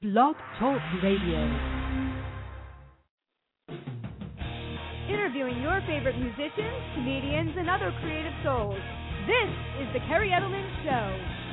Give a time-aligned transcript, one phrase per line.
[0.00, 1.42] Blog Talk Radio.
[5.10, 8.78] Interviewing your favorite musicians, comedians, and other creative souls.
[9.26, 9.50] This
[9.82, 11.47] is The Kerri Edelman Show.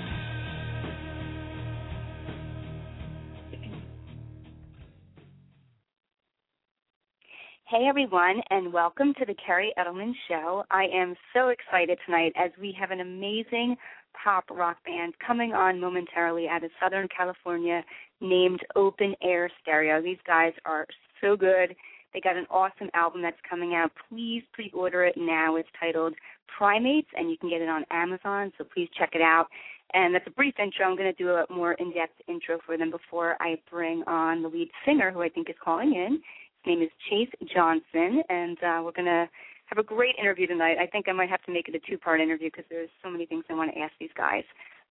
[7.67, 10.63] Hey everyone, and welcome to the Kerri Edelman Show.
[10.69, 13.75] I am so excited tonight as we have an amazing
[14.23, 17.81] pop rock band coming on momentarily out of Southern California
[18.21, 19.99] named Open Air Stereo.
[19.99, 20.85] These guys are
[21.21, 21.75] so good.
[22.13, 23.91] They got an awesome album that's coming out.
[24.09, 25.55] Please pre order it now.
[25.55, 26.13] It's titled
[26.59, 29.47] Primates, and you can get it on Amazon, so please check it out.
[29.95, 30.85] And that's a brief intro.
[30.85, 34.43] I'm going to do a more in depth intro for them before I bring on
[34.43, 36.21] the lead singer, who I think is calling in.
[36.65, 39.29] Name is Chase Johnson, and uh, we're going to
[39.65, 40.77] have a great interview tonight.
[40.81, 43.09] I think I might have to make it a two part interview because there's so
[43.09, 44.43] many things I want to ask these guys.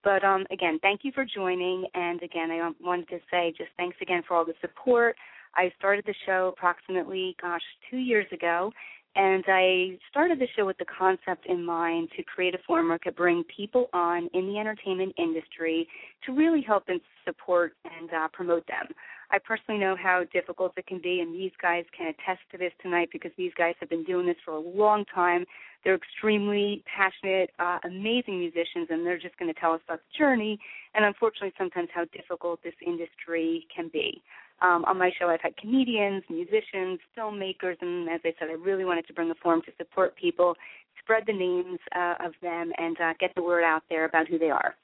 [0.05, 1.87] But um, again, thank you for joining.
[1.95, 5.17] And again, I wanted to say just thanks again for all the support.
[5.57, 8.71] I started the show approximately, gosh, two years ago.
[9.17, 12.97] And I started the show with the concept in mind to create a forum where
[12.97, 15.89] I could bring people on in the entertainment industry
[16.27, 18.89] to really help and support and uh, promote them.
[19.31, 22.73] I personally know how difficult it can be, and these guys can attest to this
[22.83, 25.45] tonight because these guys have been doing this for a long time.
[25.85, 30.19] They're extremely passionate, uh, amazing musicians, and they're just going to tell us about the
[30.19, 30.59] journey
[30.95, 34.23] and unfortunately sometimes how difficult this industry can be.
[34.63, 38.85] Um, on my show, I've had comedians, musicians, filmmakers, and as I said, I really
[38.85, 40.55] wanted to bring a forum to support people,
[41.03, 44.39] spread the names uh, of them, and uh, get the word out there about who
[44.39, 44.75] they are.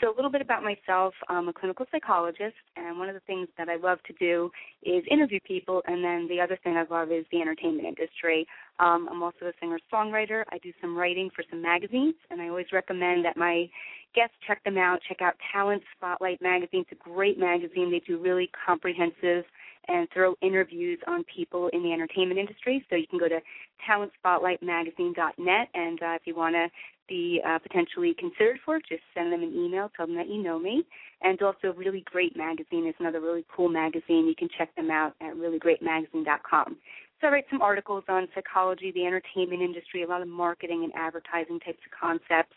[0.00, 1.14] So, a little bit about myself.
[1.28, 4.50] I'm a clinical psychologist, and one of the things that I love to do
[4.82, 8.46] is interview people, and then the other thing I love is the entertainment industry.
[8.80, 10.42] Um, I'm also a singer songwriter.
[10.50, 13.68] I do some writing for some magazines, and I always recommend that my
[14.14, 14.98] guests check them out.
[15.08, 16.84] Check out Talent Spotlight magazine.
[16.90, 17.90] It's a great magazine.
[17.90, 19.44] They do really comprehensive
[19.88, 22.84] and thorough interviews on people in the entertainment industry.
[22.88, 23.40] So you can go to
[23.88, 26.68] talentspotlightmagazine.net, and uh, if you want to
[27.08, 30.58] be uh, potentially considered for, just send them an email, tell them that you know
[30.58, 30.84] me.
[31.22, 34.26] And also, Really Great Magazine is another really cool magazine.
[34.26, 36.76] You can check them out at reallyGreatMagazine.com.
[37.20, 40.92] So I write some articles on psychology, the entertainment industry, a lot of marketing and
[40.94, 42.56] advertising types of concepts.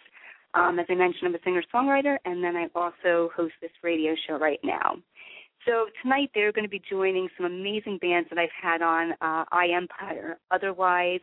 [0.53, 4.37] Um, as I mentioned, I'm a singer-songwriter, and then I also host this radio show
[4.37, 4.97] right now.
[5.65, 9.43] So tonight they're going to be joining some amazing bands that I've had on uh,
[9.51, 11.19] I Empire, Otherwise,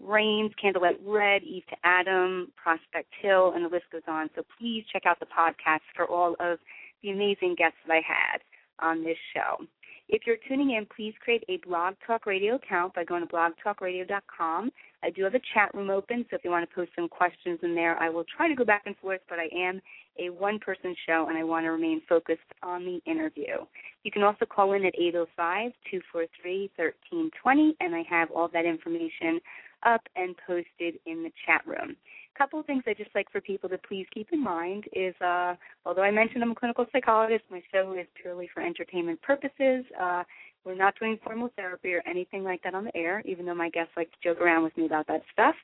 [0.00, 4.30] Rains, Candlelight Red, Eve to Adam, Prospect Hill, and the list goes on.
[4.34, 6.58] So please check out the podcast for all of
[7.02, 8.40] the amazing guests that I had
[8.80, 9.64] on this show.
[10.08, 14.70] If you're tuning in, please create a Blog Talk Radio account by going to blogtalkradio.com.
[15.02, 17.58] I do have a chat room open, so if you want to post some questions
[17.62, 19.80] in there, I will try to go back and forth, but I am
[20.18, 23.56] a one person show and I want to remain focused on the interview.
[24.04, 29.40] You can also call in at 805 243 1320, and I have all that information
[29.86, 31.96] up and posted in the chat room.
[32.34, 35.14] A couple of things I just like for people to please keep in mind is,
[35.20, 35.54] uh,
[35.86, 39.84] although I mentioned I'm a clinical psychologist, my show is purely for entertainment purposes.
[39.98, 40.24] Uh,
[40.64, 43.70] we're not doing formal therapy or anything like that on the air, even though my
[43.70, 45.54] guests like to joke around with me about that stuff.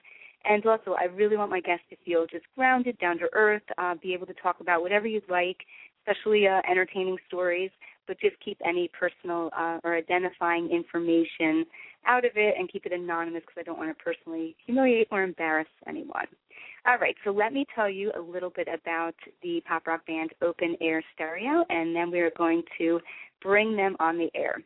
[0.45, 3.95] And also, I really want my guests to feel just grounded, down to earth, uh,
[4.01, 5.59] be able to talk about whatever you'd like,
[6.01, 7.71] especially uh, entertaining stories,
[8.07, 11.65] but just keep any personal uh, or identifying information
[12.07, 15.23] out of it and keep it anonymous because I don't want to personally humiliate or
[15.23, 16.27] embarrass anyone.
[16.87, 20.31] All right, so let me tell you a little bit about the pop rock band
[20.43, 23.01] Open Air Stereo, and then we are going to
[23.41, 24.63] bring them on the air.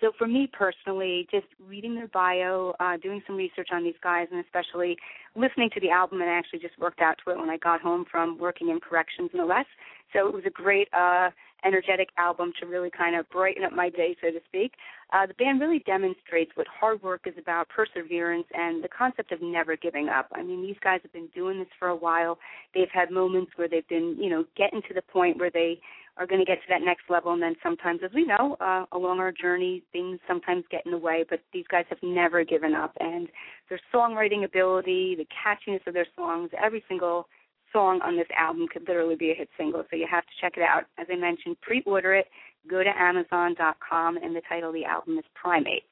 [0.00, 4.26] So for me personally, just reading their bio, uh, doing some research on these guys,
[4.30, 4.96] and especially
[5.36, 7.80] listening to the album, and I actually just worked out to it when I got
[7.80, 9.66] home from working in corrections, no less.
[10.12, 11.30] So it was a great, uh,
[11.64, 14.72] energetic album to really kind of brighten up my day, so to speak.
[15.12, 19.40] Uh, the band really demonstrates what hard work is about, perseverance, and the concept of
[19.42, 20.28] never giving up.
[20.32, 22.38] I mean, these guys have been doing this for a while.
[22.74, 25.80] They've had moments where they've been, you know, getting to the point where they
[26.16, 27.32] are going to get to that next level.
[27.32, 30.98] And then sometimes, as we know, uh, along our journey, things sometimes get in the
[30.98, 32.92] way, but these guys have never given up.
[33.00, 33.28] And
[33.68, 37.26] their songwriting ability, the catchiness of their songs, every single
[37.74, 39.84] song on this album could literally be a hit single.
[39.90, 40.84] So you have to check it out.
[40.96, 42.26] As I mentioned, pre order it.
[42.66, 45.84] Go to Amazon.com, and the title of the album is Primates.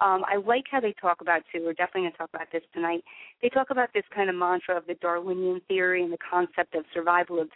[0.00, 1.62] Um, I like how they talk about too.
[1.64, 3.02] We're definitely going to talk about this tonight.
[3.42, 6.84] They talk about this kind of mantra of the Darwinian theory and the concept of
[6.92, 7.48] survival of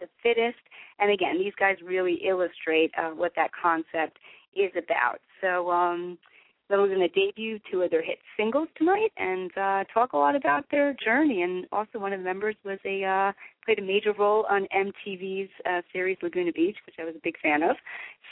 [0.00, 0.58] the fittest.
[0.98, 4.18] And again, these guys really illustrate uh, what that concept
[4.54, 5.20] is about.
[5.40, 6.18] So um,
[6.70, 10.16] that we're going to debut two of their hit singles tonight and uh, talk a
[10.16, 11.42] lot about their journey.
[11.42, 13.32] And also, one of the members was a uh,
[13.64, 17.38] played a major role on MTV's uh, series Laguna Beach, which I was a big
[17.40, 17.76] fan of.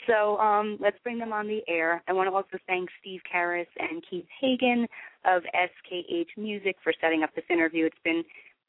[0.07, 2.01] So um, let's bring them on the air.
[2.07, 4.87] I want to also thank Steve Karras and Keith Hagen
[5.25, 7.85] of SKH Music for setting up this interview.
[7.85, 8.23] It's been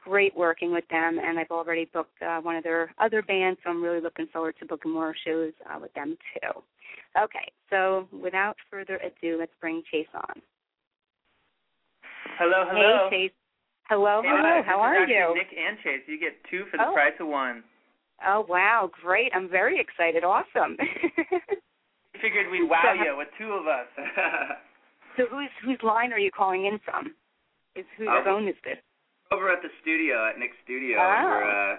[0.05, 3.71] great working with them, and I've already booked uh, one of their other bands, so
[3.71, 6.63] I'm really looking forward to booking more shows uh, with them too.
[7.21, 10.41] Okay, so without further ado, let's bring Chase on.
[12.39, 13.09] Hello, hello.
[13.11, 13.35] Hey, Chase.
[13.89, 14.63] Hello, Hey, hello.
[14.65, 15.35] How are you?
[15.35, 16.01] Nick and Chase.
[16.07, 16.93] You get two for the Oh.
[16.93, 17.65] price of one.
[18.27, 19.33] Oh wow, great!
[19.35, 20.25] I'm very excited.
[20.25, 20.77] Awesome.
[20.79, 23.89] We figured we'd wow So- you with two of us.
[25.17, 27.15] so whose whose line are you calling in from?
[27.75, 28.77] Is whose Uh, phone is this?
[29.31, 31.07] Over at the studio, at Nick's studio, Oh.
[31.07, 31.77] and we're uh,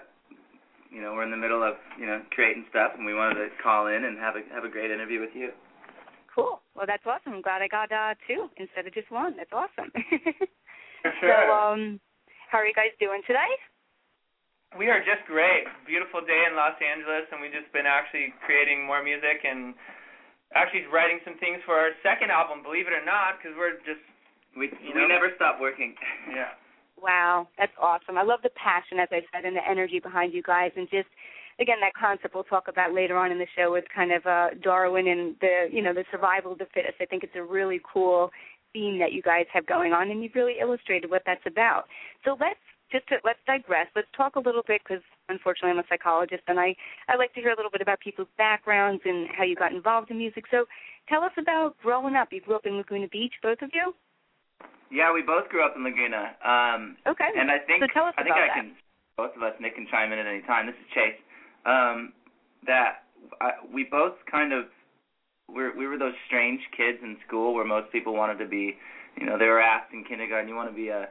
[0.88, 3.52] you know we're in the middle of you know creating stuff, and we wanted to
[3.62, 5.52] call in and have a have a great interview with you.
[6.32, 6.64] Cool.
[6.72, 7.36] Well, that's awesome.
[7.36, 9.36] I'm glad I got uh, two instead of just one.
[9.36, 9.92] That's awesome.
[11.04, 12.00] For So, um,
[12.48, 13.52] how are you guys doing today?
[14.80, 15.68] we are just great.
[15.84, 19.76] Beautiful day in Los Angeles, and we've just been actually creating more music and
[20.56, 24.00] actually writing some things for our second album, believe it or not, because we're just,
[24.56, 25.92] We You we never stop working.
[26.32, 26.56] yeah.
[27.02, 28.16] Wow, that's awesome.
[28.16, 31.08] I love the passion, as I said, and the energy behind you guys, and just
[31.58, 34.48] again that concept we'll talk about later on in the show with kind of uh,
[34.62, 36.94] Darwin and the you know the survival of the fittest.
[37.00, 38.30] I think it's a really cool
[38.72, 41.84] theme that you guys have going on, and you've really illustrated what that's about.
[42.24, 42.60] So let's
[42.92, 43.88] just to, let's digress.
[43.96, 46.76] Let's talk a little bit because unfortunately I'm a psychologist, and I
[47.08, 50.12] I like to hear a little bit about people's backgrounds and how you got involved
[50.12, 50.44] in music.
[50.52, 50.66] So
[51.08, 52.28] tell us about growing up.
[52.30, 53.92] You grew up in Laguna Beach, both of you.
[54.90, 56.36] Yeah, we both grew up in Laguna.
[56.44, 57.28] Um, Okay.
[57.36, 58.56] and I think so tell us I think about I that.
[58.56, 58.76] can
[59.16, 60.66] both of us Nick can chime in at any time.
[60.66, 61.18] This is Chase.
[61.66, 62.12] Um,
[62.66, 63.04] that
[63.40, 64.66] I, we both kind of
[65.48, 68.74] we're, we were those strange kids in school where most people wanted to be,
[69.20, 71.08] you know, they were asked in kindergarten, you want to be a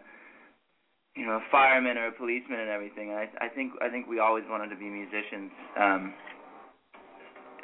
[1.16, 3.10] you know, a fireman or a policeman and everything.
[3.10, 5.52] And I I think I think we always wanted to be musicians.
[5.80, 6.14] Um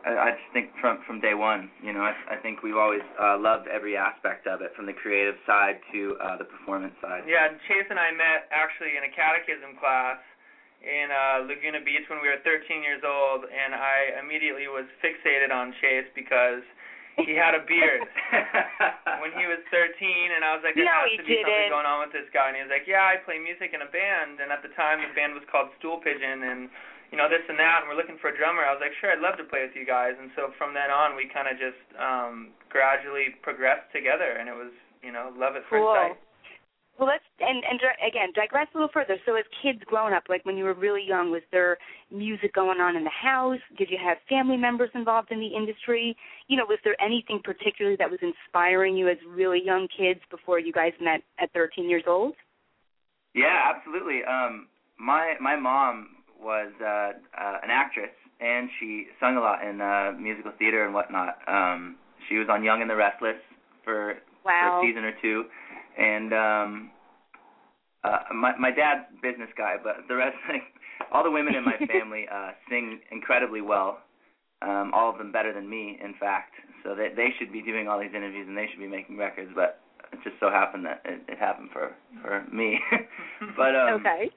[0.08, 3.04] I, I just think from from day one, you know, I I think we've always
[3.20, 7.24] uh loved every aspect of it, from the creative side to uh the performance side.
[7.28, 10.18] Yeah, Chase and I met actually in a catechism class
[10.78, 15.50] in uh, Laguna Beach when we were 13 years old, and I immediately was fixated
[15.50, 16.62] on Chase because
[17.26, 18.06] he had a beard
[19.18, 19.90] when he was 13,
[20.38, 21.74] and I was like, there No, has to be something didn't.
[21.74, 22.54] going on with this guy.
[22.54, 25.02] And he was like, yeah, I play music in a band, and at the time
[25.02, 26.70] the band was called Stool Pigeon, and
[27.12, 28.68] you know this and that, and we're looking for a drummer.
[28.68, 30.20] I was like, sure, I'd love to play with you guys.
[30.20, 34.56] And so from then on, we kind of just um gradually progressed together, and it
[34.56, 35.96] was you know love at first Cool.
[35.96, 36.20] sight.
[36.98, 39.18] Well, let's and and again digress a little further.
[39.26, 41.78] So, as kids growing up, like when you were really young, was there
[42.12, 43.62] music going on in the house?
[43.78, 46.18] Did you have family members involved in the industry?
[46.48, 50.60] You know, was there anything particularly that was inspiring you as really young kids before
[50.60, 52.34] you guys met at 13 years old?
[53.36, 54.22] Yeah, absolutely.
[54.26, 54.68] Um
[54.98, 60.12] my my mom was uh, uh an actress and she sung a lot in uh
[60.20, 61.38] musical theater and whatnot.
[61.48, 61.96] Um
[62.30, 63.38] she was on Young and the Restless
[63.84, 65.46] for for a season or two.
[65.98, 66.92] And um
[68.04, 70.64] uh my my dad's business guy but the rest like
[71.12, 74.00] all the women in my family uh sing incredibly well.
[74.62, 76.54] Um all of them better than me in fact.
[76.84, 79.52] So they they should be doing all these interviews and they should be making records
[79.56, 79.80] but
[80.14, 82.80] it just so happened that it, it happened for for me.
[83.56, 84.30] But um okay.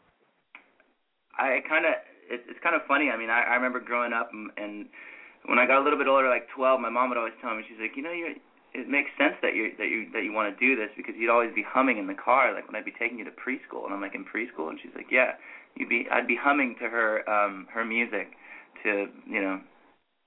[1.41, 1.93] I kind of
[2.31, 3.11] it, it's kind of funny.
[3.11, 4.87] I mean, I, I remember growing up and, and
[5.47, 7.65] when I got a little bit older, like 12, my mom would always tell me,
[7.67, 8.37] she's like, you know, you
[8.73, 11.31] it makes sense that you that you that you want to do this because you'd
[11.31, 13.93] always be humming in the car, like when I'd be taking you to preschool, and
[13.93, 15.35] I'm like in preschool, and she's like, yeah,
[15.75, 18.31] you'd be I'd be humming to her um her music
[18.85, 19.61] to you know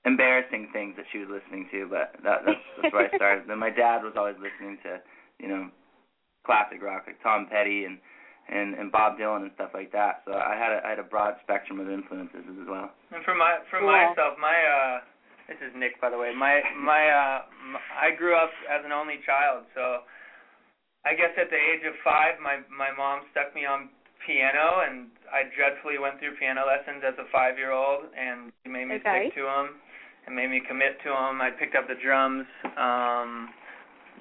[0.04, 3.44] embarrassing things that she was listening to, but that that's that's where I started.
[3.48, 5.00] then my dad was always listening to
[5.40, 5.70] you know
[6.44, 7.96] classic rock like Tom Petty and
[8.48, 10.22] and and Bob Dylan and stuff like that.
[10.26, 12.90] So I had a I had a broad spectrum of influences as well.
[13.12, 13.88] And for my for Cool.
[13.90, 15.00] myself, my uh
[15.48, 16.32] this is Nick by the way.
[16.36, 20.04] My my uh m I grew up as an only child, so
[21.04, 23.88] I guess at the age of 5 my my mom stuck me on
[24.26, 28.96] piano and I dreadfully went through piano lessons as a 5-year-old and she made me
[28.96, 29.28] Okay.
[29.28, 29.76] stick to them
[30.26, 31.42] and made me commit to them.
[31.44, 32.46] I picked up the drums
[32.80, 33.52] um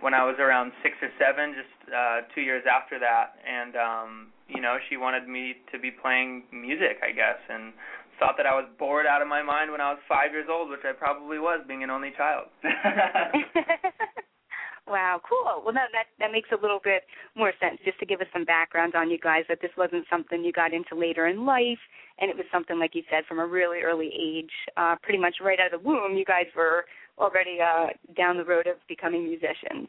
[0.01, 4.33] when I was around 6 or 7 just uh 2 years after that and um
[4.47, 7.73] you know, she wanted me to be playing music, I guess, and
[8.19, 10.69] thought that I was bored out of my mind when I was five years old,
[10.69, 12.47] which I probably was, being an only child.
[14.87, 15.63] wow, cool.
[15.65, 17.03] Well, no, that that makes a little bit
[17.35, 17.79] more sense.
[17.83, 20.73] Just to give us some background on you guys, that this wasn't something you got
[20.73, 21.79] into later in life,
[22.19, 25.35] and it was something like you said from a really early age, uh, pretty much
[25.41, 26.15] right out of the womb.
[26.15, 26.85] You guys were
[27.17, 29.87] already uh, down the road of becoming musicians.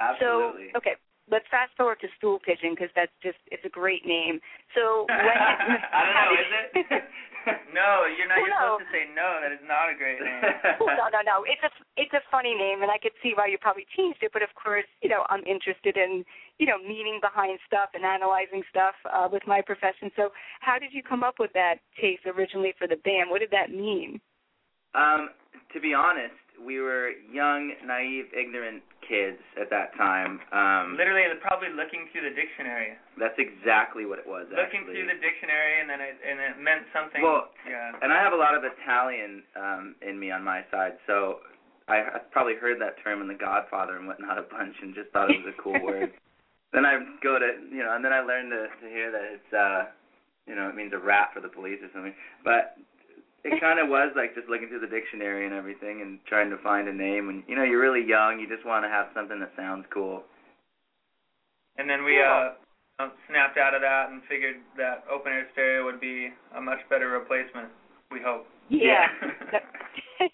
[0.00, 0.72] Absolutely.
[0.72, 0.96] So, okay,
[1.30, 4.40] let's fast forward to Stool Pigeon because that's just it's a great name.
[4.74, 6.50] So when I don't know, is
[6.90, 7.04] it?
[7.74, 8.38] no, you're not.
[8.38, 8.78] Well, You're no.
[8.78, 9.42] supposed to say no.
[9.42, 10.42] That is not a great name.
[10.78, 11.36] no, no, no.
[11.46, 14.30] It's a it's a funny name, and I could see why you probably changed it.
[14.30, 16.22] But of course, you know, I'm interested in
[16.58, 20.10] you know meaning behind stuff and analyzing stuff uh, with my profession.
[20.14, 23.30] So, how did you come up with that taste originally for the band?
[23.30, 24.20] What did that mean?
[24.94, 25.30] Um,
[25.72, 30.40] to be honest, we were young, naive, ignorant kids at that time.
[30.52, 32.94] Um, Literally, probably looking through the dictionary.
[33.18, 34.46] that's exactly what it was.
[34.50, 35.02] Looking actually.
[35.02, 37.22] through the dictionary, and then it and it meant something.
[37.22, 37.92] Well, yeah.
[38.00, 41.42] and I have a lot of Italian um in me on my side, so
[41.88, 45.10] I, I probably heard that term in The Godfather and whatnot a bunch, and just
[45.10, 46.12] thought it was a cool word.
[46.72, 49.52] Then I go to you know, and then I learned to to hear that it's
[49.52, 49.92] uh,
[50.46, 52.14] you know, it means a rat for the police or something.
[52.44, 52.76] But
[53.44, 56.58] it kind of was like just looking through the dictionary and everything and trying to
[56.62, 57.28] find a name.
[57.28, 60.22] And you know, you're really young, you just want to have something that sounds cool.
[61.76, 62.54] And then we uh,
[63.00, 66.78] uh, snapped out of that and figured that open air stereo would be a much
[66.90, 67.68] better replacement.
[68.10, 68.46] We hope.
[68.68, 69.06] Yeah.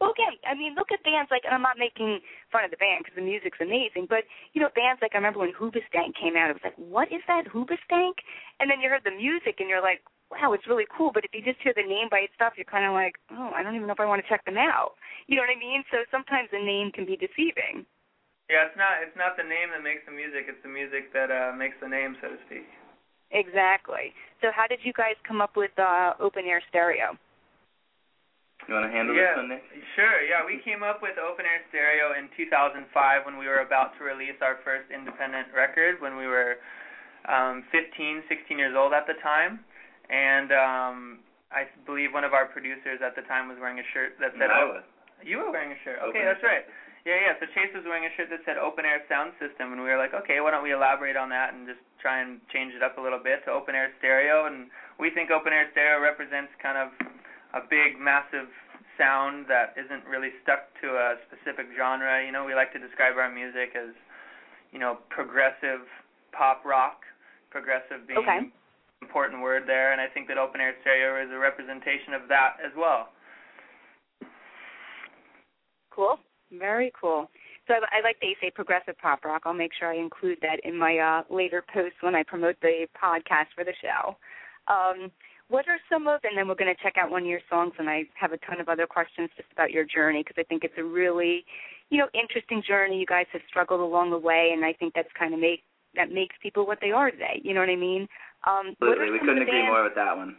[0.00, 2.20] Well, okay, I mean, look at bands like, and I'm not making
[2.52, 5.40] fun of the band because the music's amazing, but you know, bands like I remember
[5.40, 8.20] when Hoobastank came out, it was like, what is that Hoobastank?
[8.60, 11.10] And then you heard the music and you're like, wow, it's really cool.
[11.12, 13.62] But if you just hear the name by itself, you're kind of like, oh, I
[13.62, 14.98] don't even know if I want to check them out.
[15.26, 15.82] You know what I mean?
[15.90, 17.86] So sometimes the name can be deceiving.
[18.46, 20.46] Yeah, it's not it's not the name that makes the music.
[20.46, 22.66] It's the music that uh, makes the name, so to speak.
[23.34, 24.14] Exactly.
[24.38, 27.18] So how did you guys come up with uh, open air stereo?
[28.70, 29.62] You want to handle yeah, this one, Nick?
[29.94, 30.22] sure.
[30.26, 32.86] Yeah, we came up with open air stereo in 2005
[33.26, 36.62] when we were about to release our first independent record when we were
[37.26, 39.66] um 15, 16 years old at the time.
[40.10, 40.96] And um
[41.50, 44.50] I believe one of our producers at the time was wearing a shirt that said
[44.50, 44.82] I was.
[45.22, 46.02] You were wearing a shirt.
[46.02, 46.66] Okay, air that's right.
[47.06, 47.32] Yeah, yeah.
[47.38, 49.96] So Chase was wearing a shirt that said open air sound system, and we were
[49.96, 52.98] like, okay, why don't we elaborate on that and just try and change it up
[52.98, 54.50] a little bit to open air stereo?
[54.50, 54.66] And
[54.98, 56.90] we think open air stereo represents kind of
[57.54, 58.50] a big, massive
[58.98, 62.26] sound that isn't really stuck to a specific genre.
[62.26, 63.94] You know, we like to describe our music as,
[64.74, 65.86] you know, progressive
[66.34, 67.06] pop rock.
[67.54, 68.50] Progressive being Okay.
[69.06, 72.28] An important word there, and I think that open air stereo is a representation of
[72.28, 73.08] that as well.
[75.90, 76.18] Cool.
[76.52, 77.30] Very cool.
[77.66, 79.42] So I, I like that you say progressive pop rock.
[79.46, 82.86] I'll make sure I include that in my uh, later posts when I promote the
[83.02, 84.16] podcast for the show.
[84.68, 85.10] Um,
[85.48, 87.72] what are some of, and then we're going to check out one of your songs,
[87.78, 90.64] and I have a ton of other questions just about your journey because I think
[90.64, 91.44] it's a really,
[91.90, 92.98] you know, interesting journey.
[92.98, 95.62] You guys have struggled along the way, and I think that's kind of make
[95.94, 97.40] that makes people what they are today.
[97.42, 98.06] You know what I mean?
[98.46, 99.10] Um, Absolutely.
[99.10, 100.36] We couldn't agree bands- more with that one.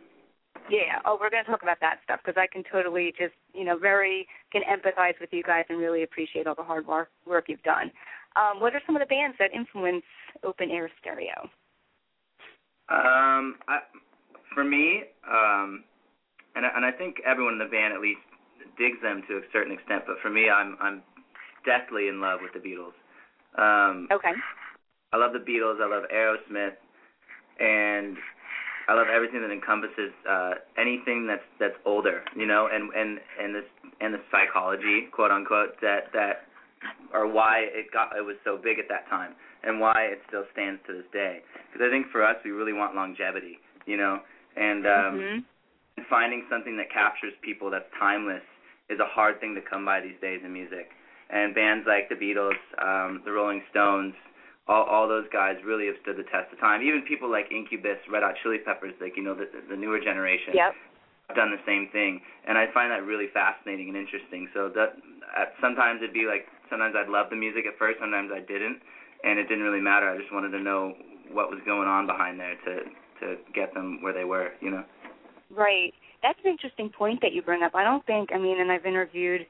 [0.69, 0.99] yeah.
[1.05, 3.77] Oh, we're going to talk about that stuff because I can totally just, you know,
[3.77, 7.63] very can empathize with you guys and really appreciate all the hard work work you've
[7.63, 7.91] done.
[8.35, 10.03] Um, what are some of the bands that influence
[10.43, 11.49] open air stereo?
[12.89, 13.79] Um, I,
[14.53, 15.83] for me, um,
[16.55, 18.21] and I, and I think everyone in the band at least
[18.77, 20.03] digs them to a certain extent.
[20.07, 21.01] But for me, I'm I'm
[21.65, 22.95] deathly in love with the Beatles.
[23.59, 24.31] Um, Okay.
[25.13, 25.81] I love the Beatles.
[25.81, 26.75] I love Aerosmith,
[27.59, 28.17] and
[28.87, 33.55] I love everything that encompasses uh, anything that's that's older, you know, and and and
[33.55, 33.65] this
[33.99, 36.47] and the psychology, quote unquote, that that
[37.13, 39.33] or why it got it was so big at that time
[39.63, 41.41] and why it still stands to this day.
[41.71, 44.21] Because I think for us, we really want longevity, you know,
[44.55, 45.43] and um, Mhm.
[46.09, 48.43] finding something that captures people that's timeless
[48.89, 50.91] is a hard thing to come by these days in music.
[51.29, 54.15] And bands like the Beatles, um, the Rolling Stones,
[54.67, 56.81] all all those guys really have stood the test of time.
[56.81, 60.53] Even people like Incubus, Red Hot Chili Peppers, like you know the the newer generation,
[60.53, 60.73] Yep.
[61.29, 62.21] have done the same thing.
[62.47, 64.49] And I find that really fascinating and interesting.
[64.53, 64.97] So that
[65.35, 68.79] uh, sometimes it'd be like sometimes I'd love the music at first, sometimes I didn't,
[69.23, 70.09] and it didn't really matter.
[70.09, 70.93] I just wanted to know
[71.31, 72.73] what was going on behind there to
[73.19, 74.83] to get them where they were, you know.
[75.49, 75.93] Right.
[76.21, 77.73] That's an interesting point that you bring up.
[77.75, 79.45] I don't think, I mean, and I've interviewed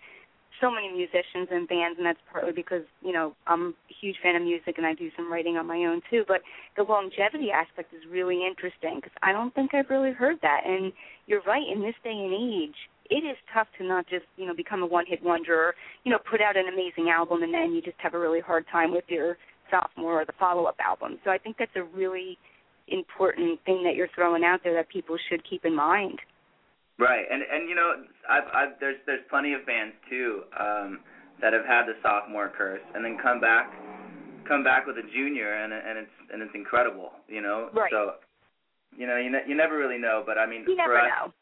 [0.60, 4.36] so many musicians and bands, and that's partly because, you know, I'm a huge fan
[4.36, 6.24] of music and I do some writing on my own too.
[6.28, 6.42] But
[6.76, 10.62] the longevity aspect is really interesting because I don't think I've really heard that.
[10.66, 10.92] And
[11.28, 12.76] you're right, in this day and age,
[13.10, 16.12] it is tough to not just, you know, become a one hit wonder or, you
[16.12, 18.92] know, put out an amazing album and then you just have a really hard time
[18.92, 19.38] with your
[19.72, 21.20] sophomore or the follow up album.
[21.24, 22.38] So I think that's a really
[22.88, 26.20] important thing that you're throwing out there that people should keep in mind.
[27.00, 27.94] Right, and and you know,
[28.30, 31.00] I've, I've there's there's plenty of bands too um,
[31.42, 33.70] that have had the sophomore curse and then come back,
[34.50, 37.70] come back with a junior and and it's and it's incredible, you know.
[37.72, 37.94] Right.
[37.94, 38.18] So,
[38.98, 41.34] you know, you ne- you never really know, but I mean, You for us, know.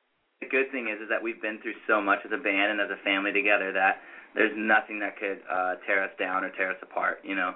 [0.42, 2.82] the good thing is is that we've been through so much as a band and
[2.84, 4.04] as a family together that
[4.36, 7.24] there's nothing that could uh tear us down or tear us apart.
[7.24, 7.56] You know.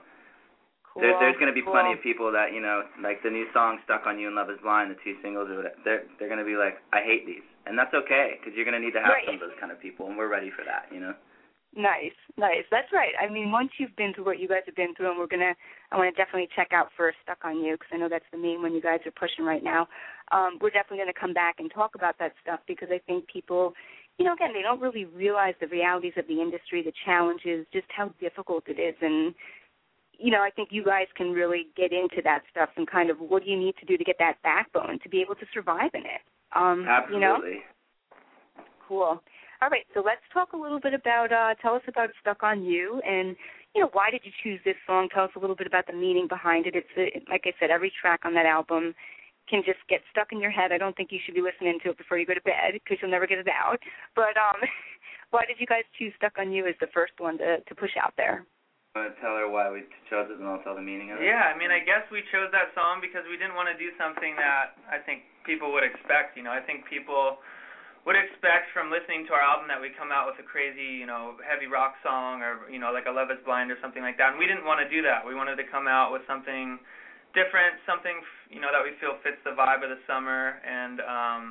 [0.88, 1.04] Cool.
[1.04, 1.76] There, there's going to be cool.
[1.76, 4.50] plenty of people that you know, like the new song "Stuck on You" and "Love
[4.50, 5.76] Is Blind," the two singles, or whatever.
[5.84, 8.80] They're they're going to be like, "I hate these," and that's okay because you're going
[8.80, 9.26] to need to have Right.
[9.26, 10.88] some of those kind of people, and we're ready for that.
[10.92, 11.14] You know.
[11.76, 12.66] Nice, nice.
[12.72, 13.14] That's right.
[13.22, 15.54] I mean, once you've been through what you guys have been through, and we're gonna,
[15.92, 18.40] I want to definitely check out for "Stuck on You" because I know that's the
[18.40, 19.88] main one you guys are pushing right now.
[20.32, 23.74] Um, we're definitely gonna come back and talk about that stuff because I think people,
[24.18, 27.88] you know, again, they don't really realize the realities of the industry, the challenges, just
[27.96, 29.36] how difficult it is, and
[30.18, 33.20] you know, I think you guys can really get into that stuff and kind of
[33.20, 35.92] what do you need to do to get that backbone to be able to survive
[35.94, 36.22] in it.
[36.56, 37.36] Um, You know?
[37.36, 37.62] Absolutely.
[38.88, 39.22] Cool.
[39.62, 42.64] All right, so let's talk a little bit about uh tell us about Stuck on
[42.64, 43.36] You and
[43.76, 45.10] you know, why did you choose this song?
[45.14, 46.74] Tell us a little bit about the meaning behind it.
[46.76, 48.96] It's uh, like I said, every track on that album
[49.50, 50.72] can just get stuck in your head.
[50.72, 52.98] I don't think you should be listening to it before you go to bed because
[53.02, 53.80] you'll never get it out.
[54.16, 54.64] But um
[55.32, 57.94] why did you guys choose Stuck on You as the first one to to push
[58.02, 58.48] out there?
[58.96, 61.30] Want to tell her why we chose it, and I'll tell the meaning of it.
[61.30, 63.94] Yeah, I mean, I guess we chose that song because we didn't want to do
[64.02, 66.38] something that I think people would expect.
[66.38, 67.42] You know, I think people
[68.06, 71.10] would expect from listening to our album that we come out with a crazy, you
[71.10, 74.22] know, heavy rock song or you know, like a Love Is Blind or something like
[74.22, 74.38] that.
[74.38, 75.26] And we didn't want to do that.
[75.26, 76.78] We wanted to come out with something
[77.34, 78.22] different, something
[78.54, 81.44] you know that we feel fits the vibe of the summer and um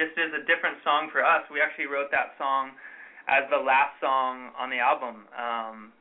[0.00, 1.44] just is a different song for us.
[1.52, 2.72] We actually wrote that song
[3.28, 5.28] as the last song on the album.
[5.36, 5.92] Um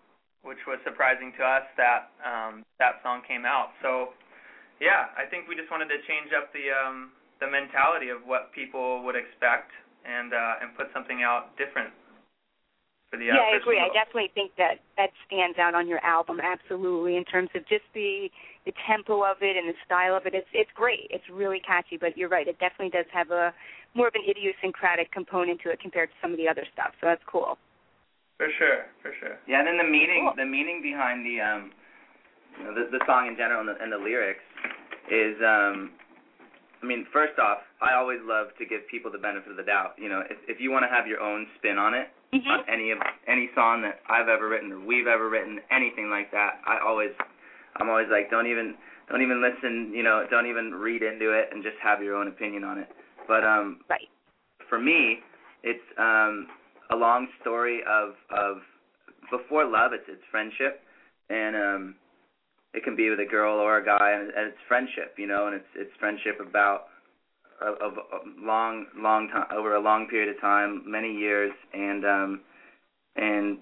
[0.43, 3.71] which was surprising to us that um that song came out.
[3.79, 4.11] So
[4.81, 7.11] yeah, I think we just wanted to change up the um
[7.41, 9.71] the mentality of what people would expect
[10.05, 11.91] and uh and put something out different
[13.13, 13.77] for the uh, yeah, I for agree.
[13.77, 17.85] I definitely think that that stands out on your album absolutely in terms of just
[17.93, 18.29] the
[18.65, 20.33] the tempo of it and the style of it.
[20.33, 21.13] It's it's great.
[21.13, 22.47] It's really catchy, but you're right.
[22.47, 23.53] It definitely does have a
[23.93, 26.97] more of an idiosyncratic component to it compared to some of the other stuff.
[26.97, 27.61] So that's cool.
[28.41, 29.37] For sure, for sure.
[29.45, 30.33] Yeah, and then the meaning, Cool.
[30.35, 31.71] the meaning behind the um,
[32.57, 34.41] you know, the the song in general and the, and the lyrics
[35.11, 35.91] is um,
[36.81, 39.95] I mean, first off, I always love to give people the benefit of the doubt.
[39.97, 42.49] You know, if if you want to have your own spin on it, Mm-hmm.
[42.49, 46.31] on any of any song that I've ever written or we've ever written, anything like
[46.31, 47.11] that, I always,
[47.77, 48.73] I'm always like, don't even,
[49.07, 49.93] don't even listen.
[49.93, 52.89] You know, don't even read into it and just have your own opinion on it.
[53.27, 54.09] But um, Right.
[54.67, 55.19] for me,
[55.61, 56.47] it's um
[56.89, 58.57] a long story of of
[59.29, 60.81] before love, it's it's friendship,
[61.29, 61.95] and um,
[62.73, 65.47] it can be with a girl or a guy, and, and it's friendship, you know,
[65.47, 66.85] and it's it's friendship about
[67.61, 72.41] of, a long long time over a long period of time, many years, and um,
[73.15, 73.57] and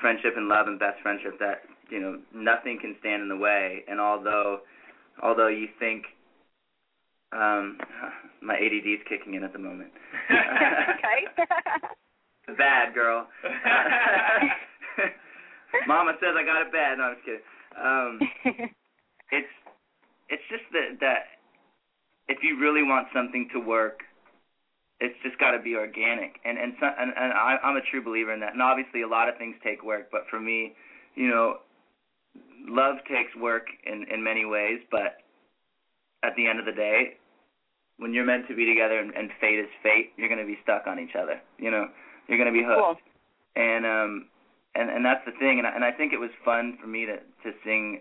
[0.00, 3.84] friendship and love and best friendship that you know nothing can stand in the way,
[3.88, 4.60] and although
[5.22, 6.04] although you think
[7.32, 7.78] um
[8.42, 9.90] my ADD's kicking in at the moment.
[10.30, 11.26] okay.
[12.58, 13.28] Bad girl.
[15.86, 16.98] Mama says I got it bad.
[16.98, 17.40] No, I'm just kidding.
[17.76, 18.20] Um,
[19.32, 19.52] it's
[20.28, 21.22] it's just that that
[22.28, 24.00] if you really want something to work,
[25.00, 26.40] it's just got to be organic.
[26.44, 28.52] And and so, and, and I, I'm a true believer in that.
[28.52, 30.74] And obviously, a lot of things take work, but for me,
[31.14, 31.58] you know,
[32.68, 34.80] love takes work in in many ways.
[34.90, 35.18] But
[36.22, 37.18] at the end of the day,
[37.98, 40.58] when you're meant to be together and, and fate is fate, you're going to be
[40.62, 41.40] stuck on each other.
[41.58, 41.88] You know,
[42.28, 42.80] you're going to be hooked.
[42.80, 42.96] cool.
[43.54, 44.26] And um
[44.74, 47.06] and and that's the thing and I, and I think it was fun for me
[47.06, 48.00] to to sing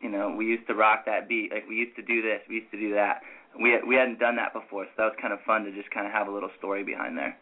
[0.00, 1.52] you know, we used to rock that beat.
[1.52, 3.20] Like we used to do this, we used to do that.
[3.60, 6.06] We we hadn't done that before, so that was kind of fun to just kind
[6.06, 7.36] of have a little story behind there.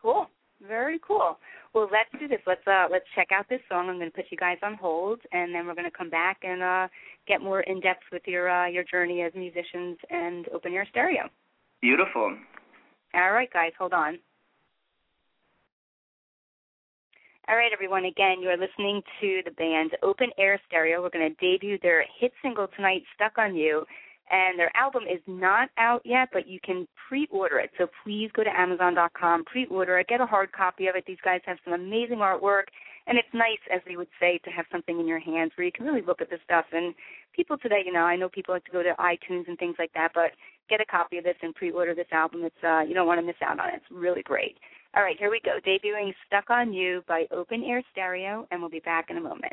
[0.00, 0.28] Cool.
[0.66, 1.38] Very cool.
[1.74, 2.40] Well, let's do this.
[2.46, 3.88] Let's uh let's check out this song.
[3.88, 6.38] I'm going to put you guys on hold, and then we're going to come back
[6.42, 6.88] and uh
[7.26, 11.28] get more in depth with your uh your journey as musicians and open air stereo.
[11.82, 12.36] Beautiful.
[13.14, 14.18] All right, guys, hold on.
[17.48, 18.04] All right, everyone.
[18.04, 21.00] Again, you are listening to the band Open Air Stereo.
[21.00, 23.86] We're going to debut their hit single tonight, "Stuck on You,"
[24.30, 27.70] and their album is not out yet, but you can pre-order it.
[27.78, 31.06] So please go to Amazon.com, pre-order it, get a hard copy of it.
[31.06, 32.64] These guys have some amazing artwork,
[33.06, 35.72] and it's nice, as they would say, to have something in your hands where you
[35.72, 36.66] can really look at the stuff.
[36.72, 36.94] And
[37.34, 39.94] people today, you know, I know people like to go to iTunes and things like
[39.94, 40.32] that, but
[40.68, 42.44] get a copy of this and pre-order this album.
[42.44, 43.76] It's uh, you don't want to miss out on it.
[43.76, 44.58] It's really great.
[44.96, 45.58] All right, here we go.
[45.66, 49.52] Debuting "Stuck on You" by Open Air Stereo, and we'll be back in a moment.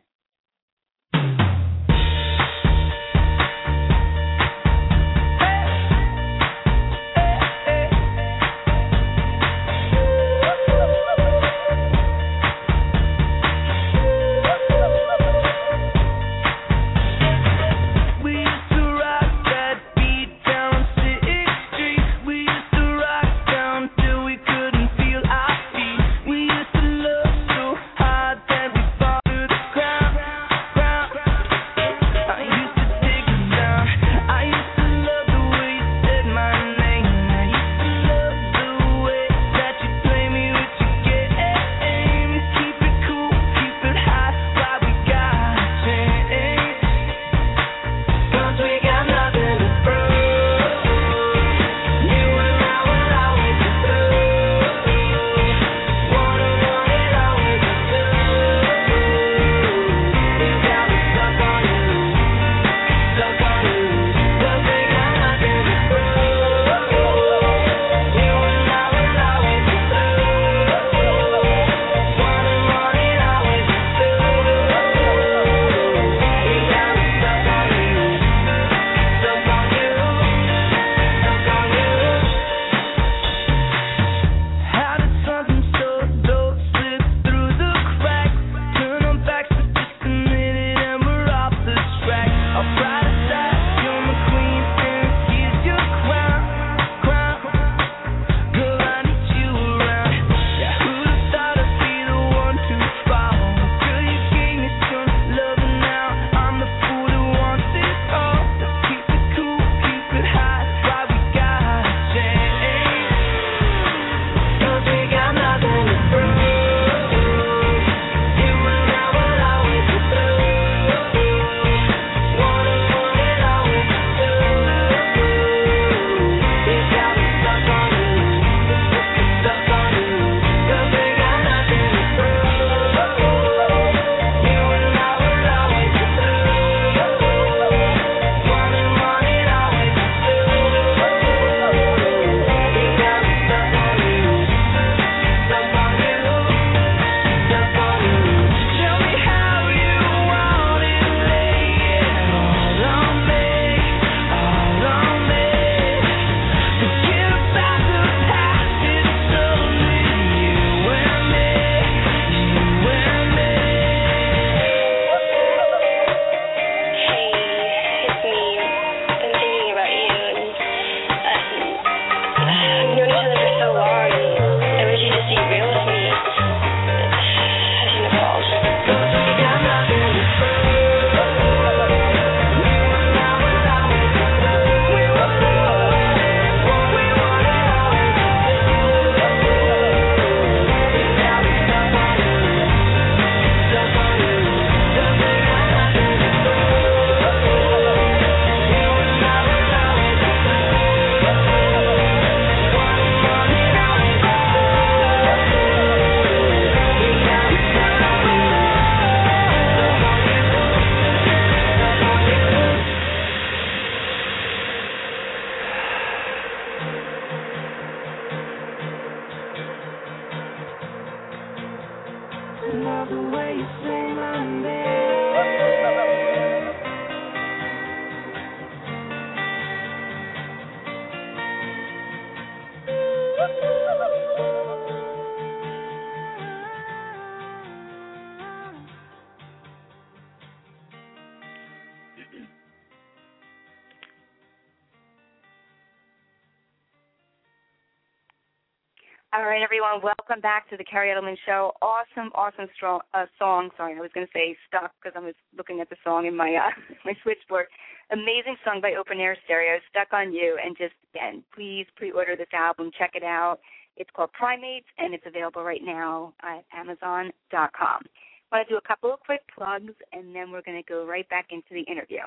[249.45, 251.73] All right, everyone, welcome back to the Kerri Edelman Show.
[251.79, 253.69] Awesome, awesome strong, uh, song.
[253.77, 256.36] Sorry, I was going to say stuck because I was looking at the song in
[256.36, 256.73] my uh,
[257.05, 257.67] my switchboard.
[258.10, 260.58] Amazing song by Open Air Stereo, Stuck on You.
[260.58, 262.89] And just again, please pre-order this album.
[262.97, 263.60] Check it out.
[263.97, 267.29] It's called Primates, and it's available right now at Amazon.com.
[267.62, 271.05] I want to do a couple of quick plugs, and then we're going to go
[271.05, 272.25] right back into the interview.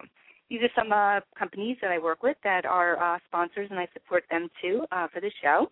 [0.51, 3.89] These are some uh, companies that I work with that are uh, sponsors, and I
[3.93, 5.67] support them too uh, for the show.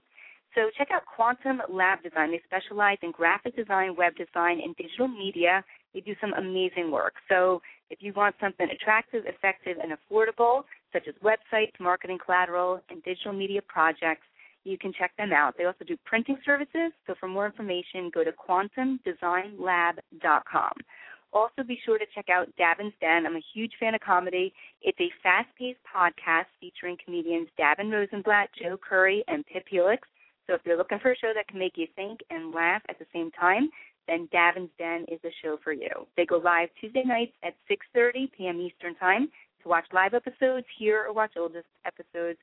[0.57, 2.31] So check out Quantum Lab Design.
[2.31, 5.62] They specialize in graphic design, web design, and digital media.
[5.92, 7.12] They do some amazing work.
[7.29, 10.64] So if you want something attractive, effective, and affordable,
[10.95, 14.27] such as websites, marketing collateral, and digital media projects,
[14.64, 15.59] you can check them out.
[15.59, 16.90] They also do printing services.
[17.07, 20.73] So for more information, go to quantumdesignlab.com.
[21.33, 23.27] Also, be sure to check out Davin's Den.
[23.27, 24.55] I'm a huge fan of comedy.
[24.81, 30.09] It's a fast-paced podcast featuring comedians Davin Rosenblatt, Joe Curry, and Pip Helix.
[30.46, 32.98] So if you're looking for a show that can make you think and laugh at
[32.98, 33.68] the same time,
[34.06, 36.06] then Davin's Den is the show for you.
[36.16, 38.61] They go live Tuesday nights at 6:30 p.m.
[38.61, 39.28] Eastern Time.
[39.62, 42.38] To watch live episodes, hear or watch old episodes,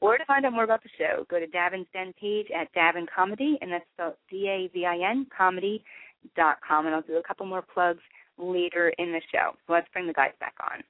[0.00, 3.06] or to find out more about the show, go to Davin's Den page at Davin
[3.12, 6.86] Comedy, and that's spelled D-A-V-I-N comedy.com.
[6.86, 8.02] And I'll do a couple more plugs
[8.38, 9.56] later in the show.
[9.66, 10.84] So let's bring the guys back on.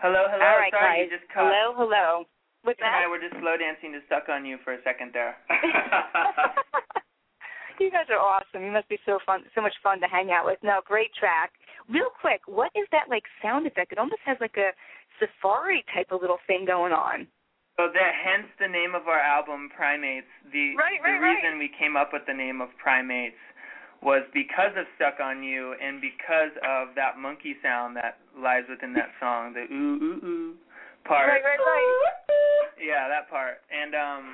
[0.00, 0.42] Hello, hello.
[0.42, 1.10] All right, Sorry, guys.
[1.10, 1.30] you just.
[1.34, 2.24] Hello, hello.
[2.62, 3.04] What's You and?
[3.04, 5.36] I were just slow dancing to "Stuck on You" for a second there.
[7.80, 8.62] you guys are awesome.
[8.62, 10.58] You must be so fun, so much fun to hang out with.
[10.62, 11.52] No, great track.
[11.88, 13.92] Real quick, what is that like sound effect?
[13.92, 14.70] It almost has like a
[15.18, 17.26] safari type of little thing going on.
[17.78, 20.28] Oh, so that hence the name of our album, Primates.
[20.52, 21.40] The Right, the right, right.
[21.40, 23.40] reason we came up with the name of Primates
[24.02, 28.92] was because of Stuck on You and because of that monkey sound that lies within
[28.94, 30.54] that song, the ooh ooh ooh
[31.04, 31.28] part.
[31.28, 31.88] Right, right, right.
[32.80, 33.60] Yeah, that part.
[33.70, 34.24] And um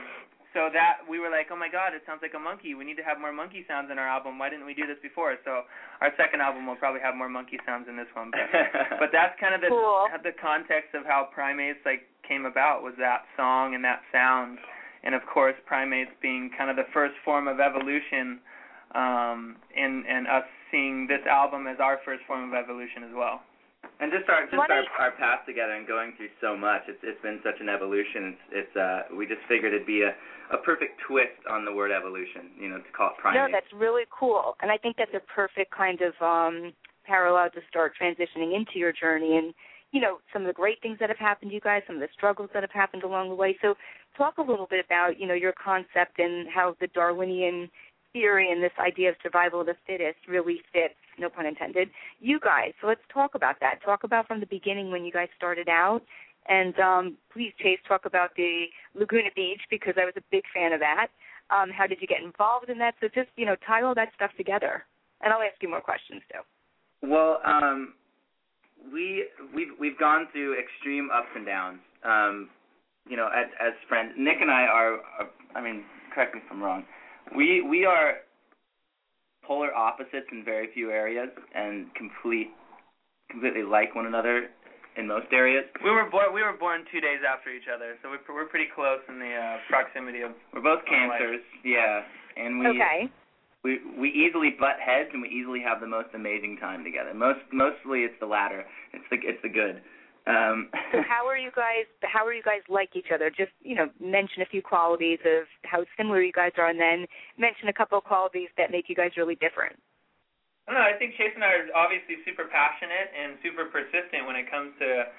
[0.55, 2.73] so that we were like, "Oh my god, it sounds like a monkey.
[2.75, 4.39] We need to have more monkey sounds in our album.
[4.39, 5.69] Why didn't we do this before?" So
[6.01, 8.31] our second album will probably have more monkey sounds in this one.
[8.33, 8.49] But
[8.99, 10.09] but that's kind of the Cool.
[10.23, 14.59] the context of how primates like came about was that song and that sound
[15.05, 18.41] and of course primates being kind of the first form of evolution
[18.95, 23.43] um and and us seeing this album as our first form of evolution as well
[23.99, 26.83] And just our just What our is- our path together and going through so much.
[26.89, 28.37] It's it's been such an evolution.
[28.37, 30.15] It's it's uh we just figured it'd be a
[30.51, 32.51] a perfect twist on the word evolution.
[32.59, 35.71] You know, to call it No, that's really cool, and I think that's a perfect
[35.73, 36.73] kind of um
[37.05, 39.55] parallel to start transitioning into your journey and
[39.93, 42.03] you know some of the great things that have happened to you guys, some of
[42.03, 43.57] the struggles that have happened along the way.
[43.63, 43.77] So
[44.17, 47.71] talk a little bit about you know your concept and how the Darwinian
[48.13, 52.39] theory and this idea of survival of the fittest really fits, no pun intended, you
[52.41, 52.73] guys.
[52.81, 53.83] So let's talk about that.
[53.85, 56.03] Talk about from the beginning when you guys started out.
[56.49, 60.73] And um, please, Chase, talk about the Laguna Beach because I was a big fan
[60.73, 61.09] of that.
[61.51, 62.95] Um, how did you get involved in that?
[63.01, 64.85] So just, you know, tie all that stuff together.
[65.23, 67.09] And I'll ask you more questions too.
[67.09, 67.95] Well, um,
[68.93, 71.79] we we've we've gone through extreme ups and downs.
[72.05, 72.49] Um,
[73.09, 75.31] you know, as as friends, Nick and I are, are.
[75.55, 76.85] I mean, correct me if I'm wrong.
[77.35, 78.15] We we are
[79.47, 82.49] polar opposites in very few areas, and complete
[83.31, 84.49] completely like one another
[84.97, 85.65] in most areas.
[85.85, 88.69] we were born we were born two days after each other so we're we're pretty
[88.75, 92.03] close in the uh proximity of We're both like- cancers, yeah,
[92.37, 93.11] and we okay.
[93.63, 97.13] we we easily butt heads, and we easily have the most amazing time together.
[97.15, 98.65] Most mostly it's the latter.
[98.93, 99.83] It's the it's the good.
[100.27, 101.87] Um, So how are you guys?
[102.03, 103.31] How are you guys like each other?
[103.31, 107.07] Just you know, mention a few qualities of how similar you guys are, and then
[107.39, 109.75] mention a couple of qualities that make you guys really different.
[110.67, 110.87] I don't know.
[110.87, 114.75] I think Chase and I are obviously super passionate and super persistent when it comes
[114.79, 115.11] to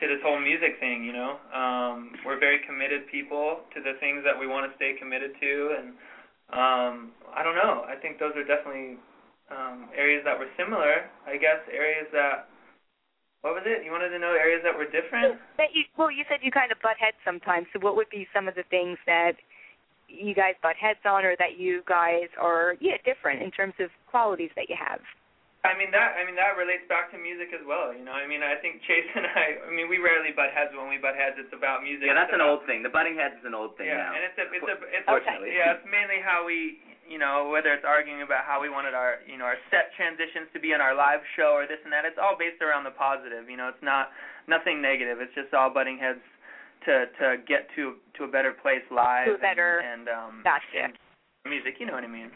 [0.00, 1.02] to this whole music thing.
[1.02, 4.94] You know, um, we're very committed people to the things that we want to stay
[4.98, 5.86] committed to, and
[6.50, 6.94] um,
[7.34, 7.86] I don't know.
[7.86, 8.98] I think those are definitely
[9.50, 11.10] um, areas that were similar.
[11.26, 12.50] I guess areas that.
[13.42, 13.86] What was it?
[13.86, 15.38] You wanted to know areas that were different?
[15.62, 17.66] That you well, you said you kind of butt heads sometimes.
[17.72, 19.38] So what would be some of the things that
[20.10, 23.94] you guys butt heads on, or that you guys are yeah different in terms of
[24.10, 24.98] qualities that you have?
[25.66, 28.14] I mean that I mean that relates back to music as well, you know.
[28.14, 30.98] I mean I think Chase and I I mean we rarely butt heads when we
[30.98, 32.10] butt heads it's about music.
[32.10, 32.82] yeah, that's It's an old thing.
[32.82, 34.18] The butting heads is an old thing yeah, now.
[34.18, 35.54] and it's a it's a it's Fortunately.
[35.54, 39.24] yeah, it's mainly how we you know, whether it's arguing about how we wanted our,
[39.26, 42.04] you know, our set transitions to be in our live show or this and that,
[42.04, 43.48] it's all based around the positive.
[43.48, 44.12] You know, it's not
[44.46, 45.18] nothing negative.
[45.20, 46.20] It's just all butting heads
[46.84, 49.26] to to get to to a better place live.
[49.26, 50.92] To a better- and, and um Gotcha.
[50.92, 50.92] and
[51.48, 51.80] music.
[51.80, 52.30] You know what I mean?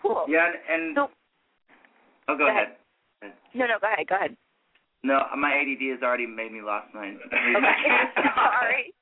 [0.00, 0.24] Cool.
[0.30, 1.10] Yeah, and, and So-
[2.30, 2.78] oh, go Go ahead.
[3.54, 4.06] No, no, go ahead.
[4.06, 4.36] Go ahead.
[5.02, 7.14] No, my ADD has already made me lost my.
[7.30, 7.94] Okay.
[8.34, 8.94] Sorry.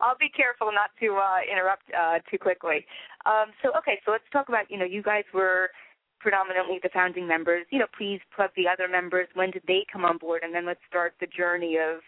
[0.00, 2.84] I'll be careful not to uh, interrupt uh, too quickly.
[3.26, 5.70] Um, so, okay, so let's talk about, you know, you guys were
[6.20, 7.66] predominantly the founding members.
[7.70, 9.28] You know, please plug the other members.
[9.34, 10.42] When did they come on board?
[10.42, 12.00] And then let's start the journey of,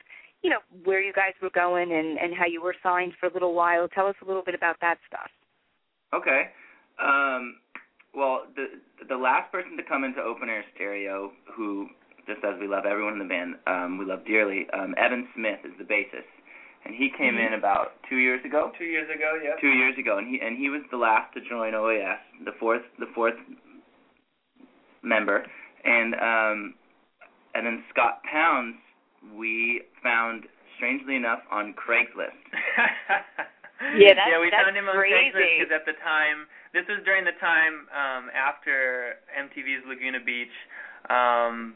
[0.43, 3.33] you know, where you guys were going and, and how you were signed for a
[3.33, 3.89] little while.
[3.89, 5.31] Tell us a little bit about that stuff.
[6.13, 6.51] Okay.
[7.03, 7.57] Um,
[8.15, 8.67] well, the
[9.09, 11.89] the last person to come into Open Air Stereo, who
[12.27, 14.67] just as we love everyone in the band, um, we love dearly.
[14.73, 16.29] Um, Evan Smith is the bassist,
[16.85, 18.73] and he came in about two years ago.
[18.79, 19.55] Two years ago, yeah.
[19.61, 22.83] Two years ago, and he and he was the last to join OAS, the fourth
[22.99, 23.35] the fourth
[25.03, 25.45] member,
[25.85, 26.75] and um,
[27.55, 28.77] and then Scott Pounds
[29.37, 30.45] we found
[30.77, 32.37] strangely enough on Craigslist.
[33.97, 35.33] Yeah, that's- yeah, we that's found him on crazy.
[35.33, 36.45] Craigslist because at the time,
[36.77, 40.53] this was during the time um, after MTV's Laguna Beach,
[41.09, 41.73] um,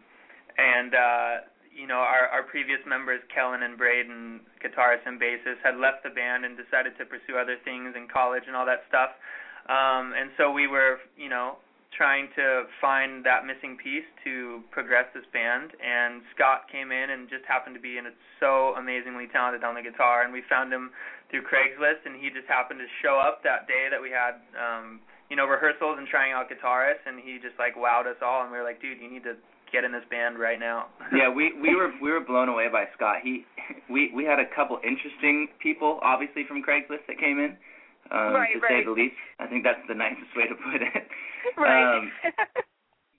[0.61, 1.33] and uh,
[1.73, 6.11] you know our our previous members, Kellen and Braden, guitarist and bassist, had left the
[6.11, 9.13] band and decided to pursue other things in college and all that stuff.
[9.69, 11.61] Um, and so we were, you know,
[11.97, 15.71] trying to find that missing piece to progress this band.
[15.79, 19.79] And Scott came in and just happened to be in it so amazingly talented on
[19.79, 20.27] the guitar.
[20.27, 20.91] And we found him
[21.31, 25.01] through Craigslist, and he just happened to show up that day that we had, um,
[25.31, 27.07] you know, rehearsals and trying out guitarists.
[27.07, 28.43] And he just like wowed us all.
[28.43, 29.39] And we were like, dude, you need to
[29.75, 30.87] get in this band right now.
[31.13, 33.19] yeah, we we were we were blown away by Scott.
[33.27, 33.43] He
[33.91, 37.59] we we had a couple interesting people, obviously from Craigslist that came in.
[38.15, 39.17] Um, Right, to say the least.
[39.41, 41.05] I think that's the nicest way to put it.
[41.59, 41.83] right.
[41.99, 42.13] Um,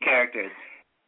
[0.01, 0.51] characters.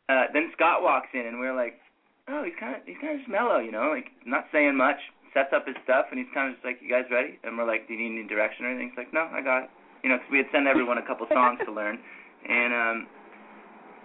[0.09, 1.79] Uh, then Scott walks in, and we're like,
[2.27, 4.97] oh, he's kind of he's kind of just mellow, you know, like not saying much.
[5.33, 7.37] Sets up his stuff, and he's kind of just like, you guys ready?
[7.43, 8.89] And we're like, do you need any direction or anything?
[8.89, 9.69] He's like, no, I got it.
[10.01, 11.99] You know, 'cause we had sent everyone a couple songs to learn,
[12.47, 12.97] and um,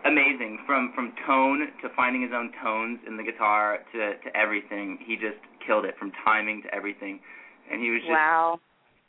[0.05, 4.99] amazing from from tone to finding his own tones in the guitar to to everything.
[5.05, 7.21] He just killed it from timing to everything,
[7.71, 8.61] and he was just wow.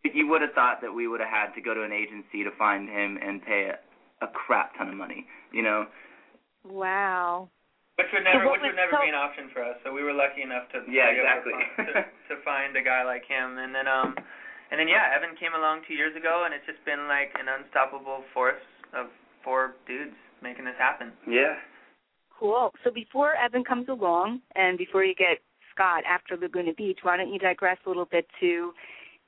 [0.03, 2.51] you would have thought that we would have had to go to an agency to
[2.58, 5.86] find him and pay a, a crap ton of money, you know.
[6.63, 7.49] Wow.
[7.97, 9.77] Which would never, what which would never so- be an option for us.
[9.86, 11.53] So we were lucky enough to Yeah, exactly.
[11.77, 11.86] to,
[12.34, 13.62] to find a guy like him.
[13.62, 14.17] And then, um,
[14.73, 17.45] and then yeah, Evan came along two years ago, and it's just been like an
[17.45, 18.65] unstoppable force
[18.97, 19.13] of
[19.45, 21.13] four dudes making this happen.
[21.27, 21.56] Yeah.
[22.38, 22.71] Cool.
[22.84, 25.39] So before Evan comes along and before you get
[25.73, 28.73] Scott after Laguna Beach, why don't you digress a little bit to,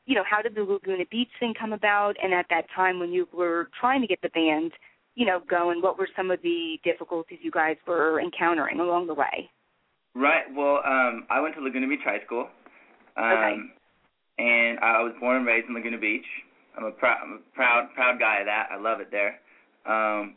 [0.05, 2.15] you know, how did the Laguna Beach thing come about?
[2.21, 4.73] And at that time when you were trying to get the band,
[5.15, 9.13] you know, going, what were some of the difficulties you guys were encountering along the
[9.13, 9.49] way?
[10.13, 10.43] Right.
[10.53, 12.49] Well, um, I went to Laguna Beach High School.
[13.17, 13.57] Um, Okay.
[14.37, 16.25] And I was born and raised in Laguna Beach.
[16.77, 18.67] I'm a proud, I'm a proud, proud guy of that.
[18.69, 19.39] I love it there.
[19.85, 20.35] Um,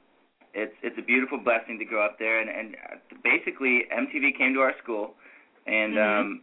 [0.55, 2.77] it's it's a beautiful blessing to grow up there, and and
[3.23, 5.15] basically MTV came to our school,
[5.67, 6.21] and Mhm.
[6.21, 6.41] um,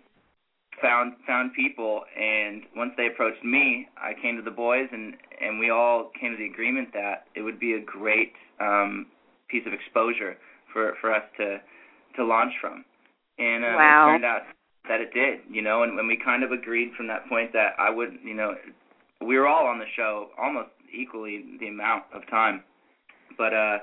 [0.81, 5.59] found found people, and once they approached me, I came to the boys, and and
[5.59, 9.07] we all came to the agreement that it would be a great um,
[9.47, 10.37] piece of exposure
[10.71, 11.61] for for us to
[12.15, 12.85] to launch from,
[13.39, 14.07] and um, Wow.
[14.07, 14.43] it turned out
[14.87, 17.73] that it did, you know, and when we kind of agreed from that point that
[17.79, 18.55] I would, you know,
[19.19, 22.63] we were all on the show almost equally the amount of time,
[23.37, 23.79] but uh,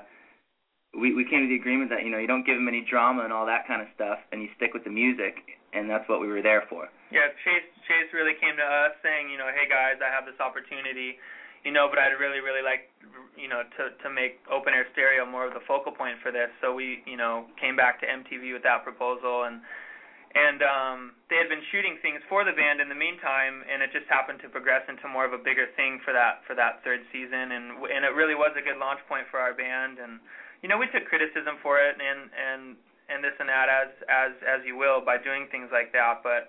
[0.93, 3.25] we we came to the agreement that you know you don't give them any drama
[3.25, 6.21] and all that kind of stuff, and you stick with the music, and that's what
[6.21, 6.87] we were there for.
[7.09, 10.37] Yeah, Chase Chase really came to us saying, you know, hey guys, I have this
[10.37, 11.17] opportunity,
[11.65, 12.93] you know, but I'd really really like,
[13.33, 16.53] you know, to to make open air stereo more of the focal point for this.
[16.61, 19.65] So we, you know, came back to MTV with that proposal and
[20.33, 23.93] and um they had been shooting things for the band in the meantime and it
[23.93, 27.05] just happened to progress into more of a bigger thing for that for that third
[27.13, 30.17] season and and it really was a good launch point for our band and
[30.63, 32.79] you know we took criticism for it and and
[33.11, 36.47] and this and that as as as you will by doing things like that but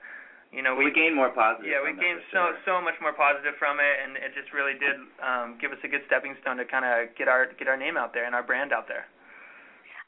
[0.55, 1.67] you know we, gained more positive.
[1.67, 2.79] yeah we gained so sure.
[2.79, 5.91] so much more positive from it and it just really did um give us a
[5.91, 8.47] good stepping stone to kind of get our get our name out there and our
[8.47, 9.11] brand out there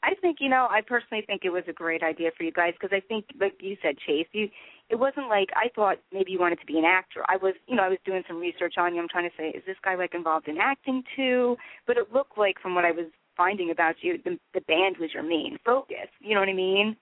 [0.03, 0.67] I think you know.
[0.69, 3.55] I personally think it was a great idea for you guys because I think, like
[3.59, 4.47] you said, Chase, you.
[4.89, 7.23] It wasn't like I thought maybe you wanted to be an actor.
[7.27, 9.01] I was, you know, I was doing some research on you.
[9.01, 11.57] I'm trying to say, is this guy like involved in acting too?
[11.87, 15.13] But it looked like, from what I was finding about you, the the band was
[15.13, 16.09] your main focus.
[16.19, 16.97] You know what I mean?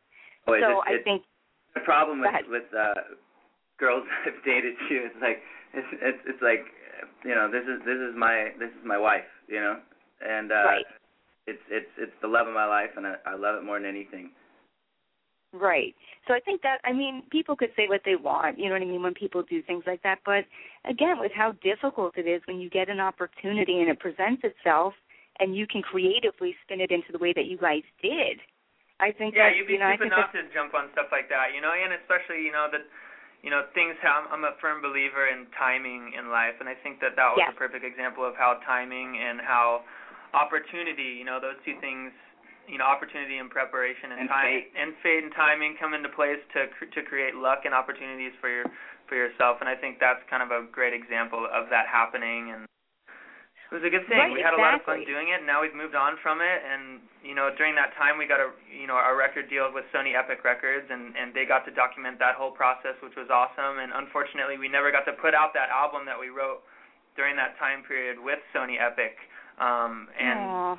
[0.47, 1.23] Oh, it's- so it's- I think
[1.73, 2.93] the problem with with uh
[3.79, 5.41] girls I've dated too is like
[5.73, 6.65] it's it's it's like
[7.23, 9.79] you know, this is this is my this is my wife, you know,
[10.21, 10.85] and uh, Right.
[11.47, 13.89] it's it's it's the love of my life, and I, I love it more than
[13.89, 14.31] anything.
[15.53, 15.95] Right.
[16.27, 18.81] So I think that I mean people could say what they want, you know what
[18.81, 20.19] I mean, when people do things like that.
[20.25, 20.45] But
[20.89, 24.93] again, with how difficult it is when you get an opportunity and it presents itself
[25.39, 28.39] and you can creatively spin it into the way that you guys did.
[28.99, 31.27] I think Yeah, that you'd be you know, stupid not to jump on stuff like
[31.27, 32.87] that, you know, and especially you know that
[33.43, 33.99] you know things.
[33.99, 37.43] Have, I'm a firm believer in timing in life, and I think that that was
[37.43, 37.51] Yes.
[37.51, 39.83] a perfect example of how timing and how
[40.33, 42.11] opportunity, you know, those two things,
[42.67, 44.71] you know, opportunity and preparation and, And time fate.
[44.75, 48.47] and fate and timing come into place to cr- to create luck and opportunities for
[48.47, 48.65] your
[49.11, 52.63] for yourself, and I think that's kind of a great example of that happening and.
[53.65, 54.21] It was a good thing.
[54.21, 56.37] Right, we had a lot of fun doing it, and now we've moved on from
[56.37, 56.61] it.
[56.61, 59.89] And you know, during that time, we got a you know our record deal with
[59.89, 63.81] Sony Epic Records, and and they got to document that whole process, which was awesome.
[63.81, 66.61] And unfortunately, we never got to put out that album that we wrote
[67.17, 69.17] during that time period with Sony Epic.
[69.57, 70.77] Um, and Aw.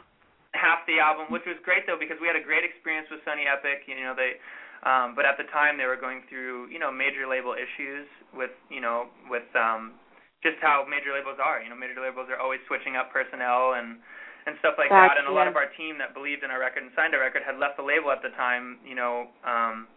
[0.55, 3.51] half the album, which was great though because we had a great experience with Sony
[3.51, 3.83] Epic.
[3.90, 4.38] You know they,
[4.87, 8.55] um, but at the time they were going through you know major label issues with
[8.70, 9.99] you know with um,
[10.47, 11.59] just how major labels are.
[11.59, 13.99] You know major labels are always switching up personnel and
[14.47, 15.18] and stuff like that.
[15.18, 15.51] And a lot Gotcha.
[15.51, 17.82] of our team that believed in our record and signed our record had left the
[17.82, 18.78] label at the time.
[18.86, 19.26] You know.
[19.42, 19.90] um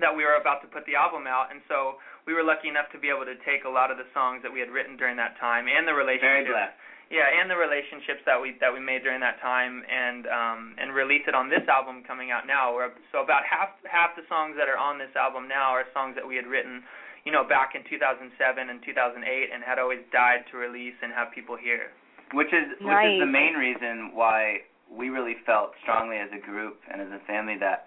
[0.00, 2.88] that we were about to put the album out and so we were lucky enough
[2.88, 5.20] to be able to take a lot of the songs that we had written during
[5.20, 6.80] that time and the Very relationships blessed.
[7.12, 10.96] yeah, and the relationships that we that we made during that time, and um, and
[10.96, 12.72] release it on this album coming out now.
[12.72, 16.16] Where so about half half the songs that are on this album now are songs
[16.16, 16.80] that we had written,
[17.24, 18.30] you know, back in 2007
[18.68, 19.20] and 2008,
[19.54, 21.90] and had always died to release and have people hear.
[22.32, 26.80] which is which is the main reason why we really felt strongly as a group
[26.90, 27.84] and as a family that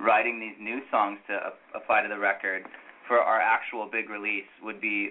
[0.00, 1.34] writing these new songs to
[1.74, 2.62] apply to the record
[3.06, 5.10] for our actual big release would be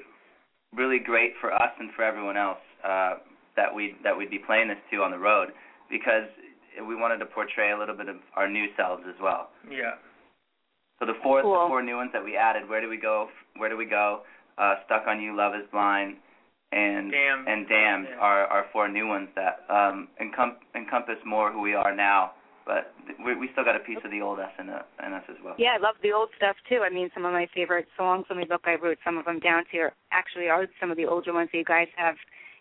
[0.76, 3.16] really great for us and for everyone else uh,
[3.56, 5.50] that we that we'd be playing this to on the road
[5.90, 6.28] because
[6.88, 9.50] we wanted to portray a little bit of our new selves as well.
[9.70, 9.98] Yeah.
[11.00, 11.54] So the four Cool.
[11.64, 13.30] the four new ones that we added, where do we go?
[13.58, 14.22] Where do we go?
[14.58, 16.18] Uh, Stuck on You, Love is Blind,
[16.72, 17.48] and Damned.
[17.48, 18.18] and Damned Yeah.
[18.20, 22.32] are are four new ones that um, encom- encompass more who we are now.
[22.66, 22.94] But
[23.24, 25.38] we we still got a piece of the old us in, uh, in us as
[25.44, 25.56] well.
[25.58, 26.82] Yeah, I love the old stuff too.
[26.84, 28.26] I mean, some of my favorite songs.
[28.30, 29.94] Let the book I wrote some of them down here.
[30.12, 32.16] Actually, are some of the older ones that you guys have.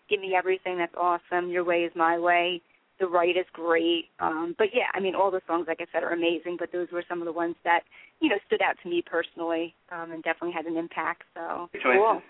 [0.09, 0.77] Give me everything.
[0.77, 1.49] That's awesome.
[1.49, 2.61] Your way is my way.
[2.99, 4.05] The right is great.
[4.19, 6.57] Um, but yeah, I mean, all the songs, like I said, are amazing.
[6.59, 7.81] But those were some of the ones that
[8.19, 11.23] you know stood out to me personally, um, and definitely had an impact.
[11.35, 12.21] So cool.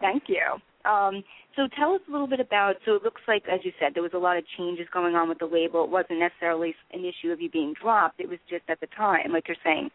[0.00, 0.60] Thank you.
[0.88, 1.22] Um,
[1.56, 2.76] so tell us a little bit about.
[2.86, 5.28] So it looks like, as you said, there was a lot of changes going on
[5.28, 5.84] with the label.
[5.84, 8.20] It wasn't necessarily an issue of you being dropped.
[8.20, 9.90] It was just at the time, like you're saying,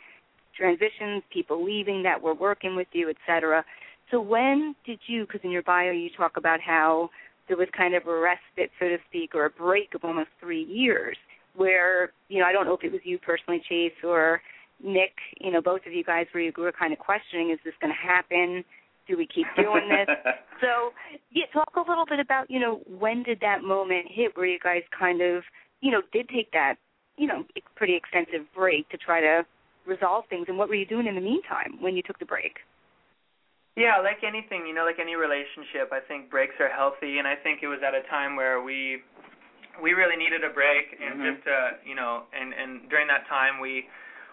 [0.55, 3.63] transitions, people leaving that were working with you, et cetera.
[4.11, 5.25] So when did you?
[5.25, 7.09] Because in your bio you talk about how
[7.47, 10.63] there was kind of a respite, so to speak, or a break of almost three
[10.63, 11.17] years,
[11.55, 14.41] where you know I don't know if it was you personally, Chase, or
[14.83, 15.13] Nick.
[15.39, 17.93] You know, both of you guys where you were kind of questioning, is this going
[17.93, 18.63] to happen?
[19.07, 20.15] Do we keep doing this?
[20.61, 20.93] So,
[21.33, 24.57] yeah, talk a little bit about, you know, when did that moment hit where you
[24.57, 25.43] guys kind of,
[25.81, 26.75] you know, did take that,
[27.17, 27.43] you know,
[27.75, 29.45] pretty extensive break to try to
[29.85, 32.53] resolve things, and what were you doing in the meantime when you took the break?
[33.75, 37.35] Yeah, like anything, you know, like any relationship, I think breaks are healthy, and I
[37.35, 38.99] think it was at a time where we
[39.83, 41.35] we really needed a break, and Mhm.
[41.35, 43.83] just uh, you know, and and during that time we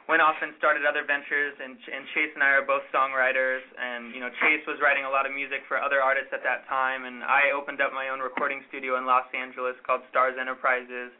[0.06, 4.14] went off and started other ventures, and and Chase and I are both songwriters, and
[4.14, 7.04] you know, Chase was writing a lot of music for other artists at that time,
[7.04, 11.10] and I opened up my own recording studio in Los Angeles called Stars Enterprises.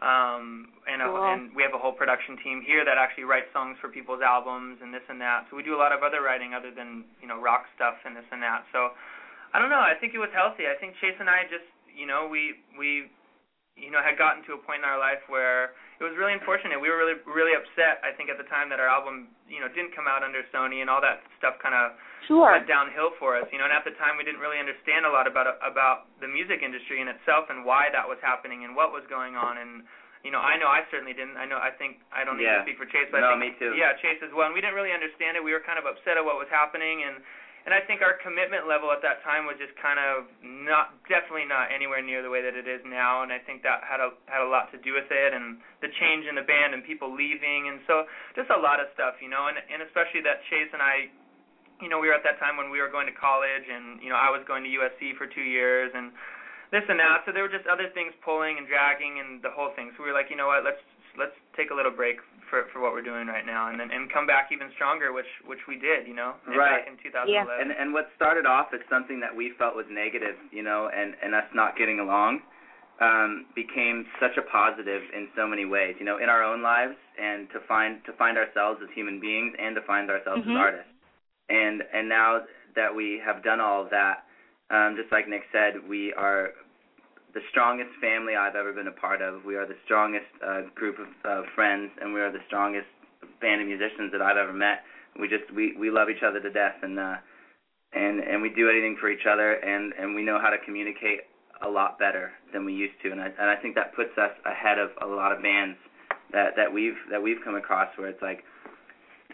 [0.00, 1.20] Um, and, a, Cool.
[1.28, 4.80] and we have a whole production team here that actually writes songs for people's albums
[4.80, 5.44] and this and that.
[5.50, 8.16] So we do a lot of other writing other than you know rock stuff and
[8.16, 8.64] this and that.
[8.72, 8.96] So
[9.52, 9.84] I don't know.
[9.84, 10.64] I think it was healthy.
[10.64, 13.12] I think Chase and I just you know we we
[13.76, 16.80] you know had gotten to a point in our life where it was really unfortunate.
[16.80, 18.00] We were really really upset.
[18.02, 20.80] I think at the time that our album you know didn't come out under Sony
[20.80, 21.92] and all that stuff kind of
[22.28, 22.52] Sure.
[22.52, 23.44] went downhill for us.
[23.52, 26.28] You know, and at the time we didn't really understand a lot about about the
[26.28, 29.58] music industry in itself and why that was happening and what was going on.
[29.60, 29.82] And
[30.24, 31.36] you know, I know I certainly didn't.
[31.36, 32.60] I know I think I don't need Yeah.
[32.60, 33.72] to speak for Chase, but No, I think me too.
[33.76, 34.46] yeah, Chase as well.
[34.46, 35.44] And we didn't really understand it.
[35.44, 37.20] We were kind of upset at what was happening and.
[37.68, 41.44] And I think our commitment level at that time was just kind of not, definitely
[41.44, 43.20] not anywhere near the way that it is now.
[43.20, 45.92] And I think that had a had a lot to do with it, and the
[46.00, 49.28] change in the band and people leaving, and so just a lot of stuff, you
[49.28, 49.52] know.
[49.52, 51.12] And and especially that Chase and I
[51.80, 54.12] you know, we were at that time when we were going to college, and you
[54.12, 56.12] know, I was going to USC for two years, and
[56.70, 57.24] this and that.
[57.24, 59.90] So there were just other things pulling and dragging, and the whole thing.
[59.96, 60.80] So we were like, you know what, let's
[61.18, 64.10] let's take a little break for for what we're doing right now, and then and
[64.12, 66.84] come back even stronger, which which we did, you know, Right.
[66.84, 67.30] back in 2011.
[67.32, 67.62] Yeah.
[67.62, 71.14] and and what started off as something that we felt was negative, you know, and
[71.22, 72.42] and us not getting along,
[73.00, 76.96] um, became such a positive in so many ways, you know, in our own lives
[77.16, 80.50] and to find to find ourselves as human beings and to find ourselves Mhm.
[80.50, 80.92] as artists.
[81.48, 82.42] And and now
[82.74, 84.24] that we have done all of that,
[84.70, 86.52] um, just like Nick said, we are
[87.34, 89.44] the strongest family I've ever been a part of.
[89.44, 92.88] We are the strongest uh, group of uh, friends, and we are the strongest
[93.40, 94.82] band of musicians that I've ever met.
[95.18, 97.16] We just we we love each other to death, and uh,
[97.92, 101.20] and and we do anything for each other, and and we know how to communicate
[101.62, 104.32] a lot better than we used to, and I and I think that puts us
[104.46, 105.76] ahead of a lot of bands
[106.32, 108.44] that that we've that we've come across where it's like,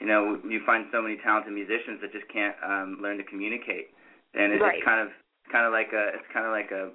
[0.00, 3.88] you know, you find so many talented musicians that just can't um, learn to communicate,
[4.34, 4.76] and it, Right.
[4.76, 5.12] it's kind of
[5.52, 6.90] kind of like a it's kind of like a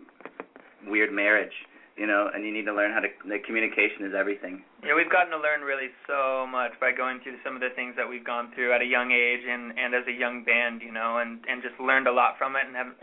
[0.88, 1.54] weird marriage,
[1.98, 4.64] you know, and you need to learn how to the communication is everything.
[4.84, 7.96] Yeah, we've gotten to learn really so much by going through some of the things
[7.98, 10.92] that we've gone through at a young age and and as a young band, you
[10.92, 12.94] know, and and just learned a lot from it and have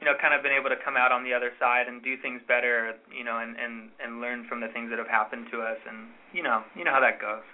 [0.00, 2.16] you know kind of been able to come out on the other side and do
[2.20, 5.60] things better, you know, and and and learn from the things that have happened to
[5.60, 7.44] us and you know, you know how that goes.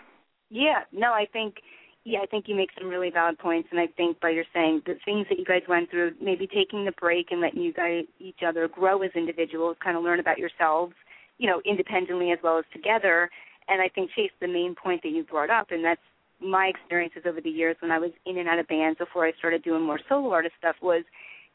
[0.53, 1.65] Yeah, no, I think
[2.05, 4.83] yeah, I think you make some really valid points, and I think by your saying
[4.87, 8.05] the things that you guys went through, maybe taking the break and letting you guys
[8.19, 10.95] each other grow as individuals, kind of learn about yourselves,
[11.39, 13.31] you know, independently as well as together.
[13.69, 16.01] And I think Chase, the main point that you brought up, and that's
[16.41, 19.33] my experiences over the years when I was in and out of bands before I
[19.39, 21.05] started doing more solo artist stuff was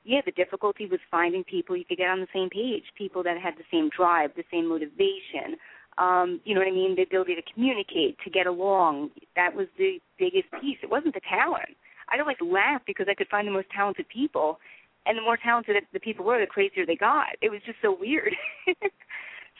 [0.06, 3.38] yeah, the difficulty was finding people you could get on the same page, people that
[3.38, 5.60] had the same drive, the same motivation,
[5.98, 9.10] um, you know what I mean, the ability to communicate, to get along.
[9.36, 10.78] That was the biggest piece.
[10.84, 11.76] It wasn't the talent.
[12.10, 14.60] I'd always laugh because I could find the most talented people,
[15.06, 17.36] and the more talented the people were, the crazier they got.
[17.42, 18.36] It was just so weird.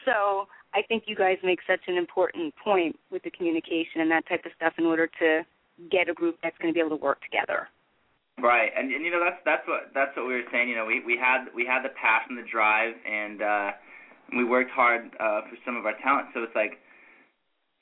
[0.06, 4.28] so I think you guys make such an important point with the communication and that
[4.28, 5.44] type of stuff in order to
[5.90, 7.68] get a group that's going to be able to work together.
[8.40, 10.70] Right, and and you know that's that's what that's what we were saying.
[10.70, 13.72] You know, we we had we had the passion, the drive, and uh,
[14.36, 16.28] we worked hard uh, for some of our talent.
[16.34, 16.80] So it's like,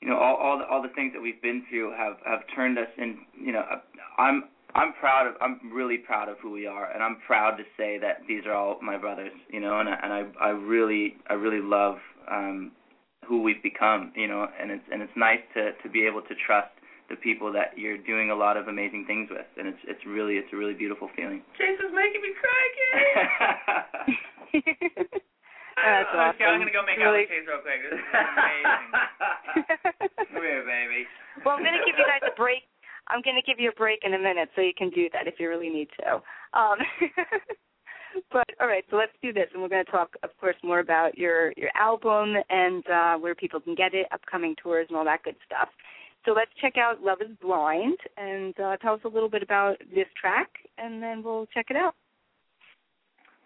[0.00, 2.78] you know, all all the, all the things that we've been through have have turned
[2.78, 3.18] us in.
[3.40, 3.64] You know,
[4.18, 4.44] I'm
[4.74, 7.98] I'm proud of I'm really proud of who we are, and I'm proud to say
[7.98, 9.32] that these are all my brothers.
[9.50, 11.96] You know, and I, and I I really I really love
[12.30, 12.72] um,
[13.26, 14.12] who we've become.
[14.14, 16.70] You know, and it's and it's nice to to be able to trust
[17.08, 20.34] the people that you're doing a lot of amazing things with, and it's it's really
[20.34, 21.42] it's a really beautiful feeling.
[21.56, 25.20] Chase is making me cry again.
[25.76, 26.60] That's okay, I'm awesome.
[26.66, 27.80] gonna go make Really- out with real quick.
[27.84, 28.90] This is amazing.
[30.32, 31.06] Come here, baby.
[31.44, 32.64] well, I'm going to give you guys a break.
[33.08, 35.28] I'm going to give you a break in a minute so you can do that
[35.28, 36.14] if you really need to.
[36.58, 36.78] Um,
[38.32, 40.80] but all right, so let's do this, and we're going to talk, of course, more
[40.80, 45.04] about your your album and uh, where people can get it, upcoming tours, and all
[45.04, 45.68] that good stuff.
[46.24, 49.76] So let's check out "Love Is Blind" and uh, tell us a little bit about
[49.94, 50.48] this track,
[50.78, 51.94] and then we'll check it out.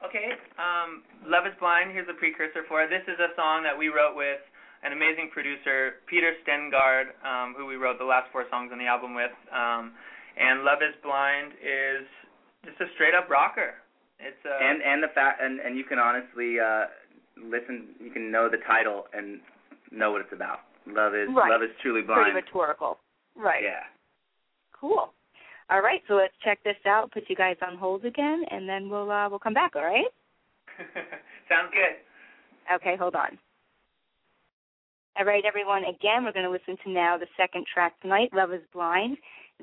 [0.01, 2.89] Okay, um, Love is Blind, here's a precursor for it.
[2.89, 4.41] This is a song that we wrote with
[4.81, 8.89] an amazing producer, Peter Stengard, um, who we wrote the last four songs on the
[8.89, 9.33] album with.
[9.53, 9.93] Um,
[10.41, 12.09] and Love is Blind is
[12.65, 13.77] just a straight up rocker.
[14.21, 16.93] It's a and and the fact and and you can honestly uh
[17.41, 19.41] listen you can know the title and
[19.91, 21.49] know what it's about love is Right.
[21.51, 22.21] love is truly blind.
[22.21, 22.99] Pretty blind rhetorical,
[23.35, 23.63] right?
[23.65, 23.89] yeah
[24.79, 25.13] Cool.
[25.71, 27.12] All right, so let's check this out.
[27.12, 29.77] Put you guys on hold again, and then we'll uh, we'll come back.
[29.77, 30.07] All right?
[31.49, 32.75] sounds good.
[32.75, 33.39] Okay, hold on.
[35.16, 35.83] All right, everyone.
[35.85, 39.16] Again, we're going to listen to now the second track tonight, "Love Is Blind."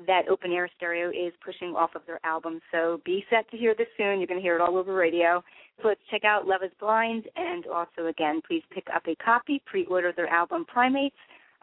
[0.06, 3.74] That Open Air Stereo is pushing off of their album, so be set to hear
[3.76, 4.18] this soon.
[4.20, 5.42] You're going to hear it all over radio.
[5.82, 9.60] So let's check out "Love Is Blind," and also again, please pick up a copy.
[9.66, 11.16] Pre-order their album "Primates"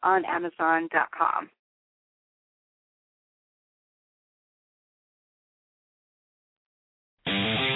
[0.04, 1.50] on Amazon.com.
[7.26, 7.75] Thank you.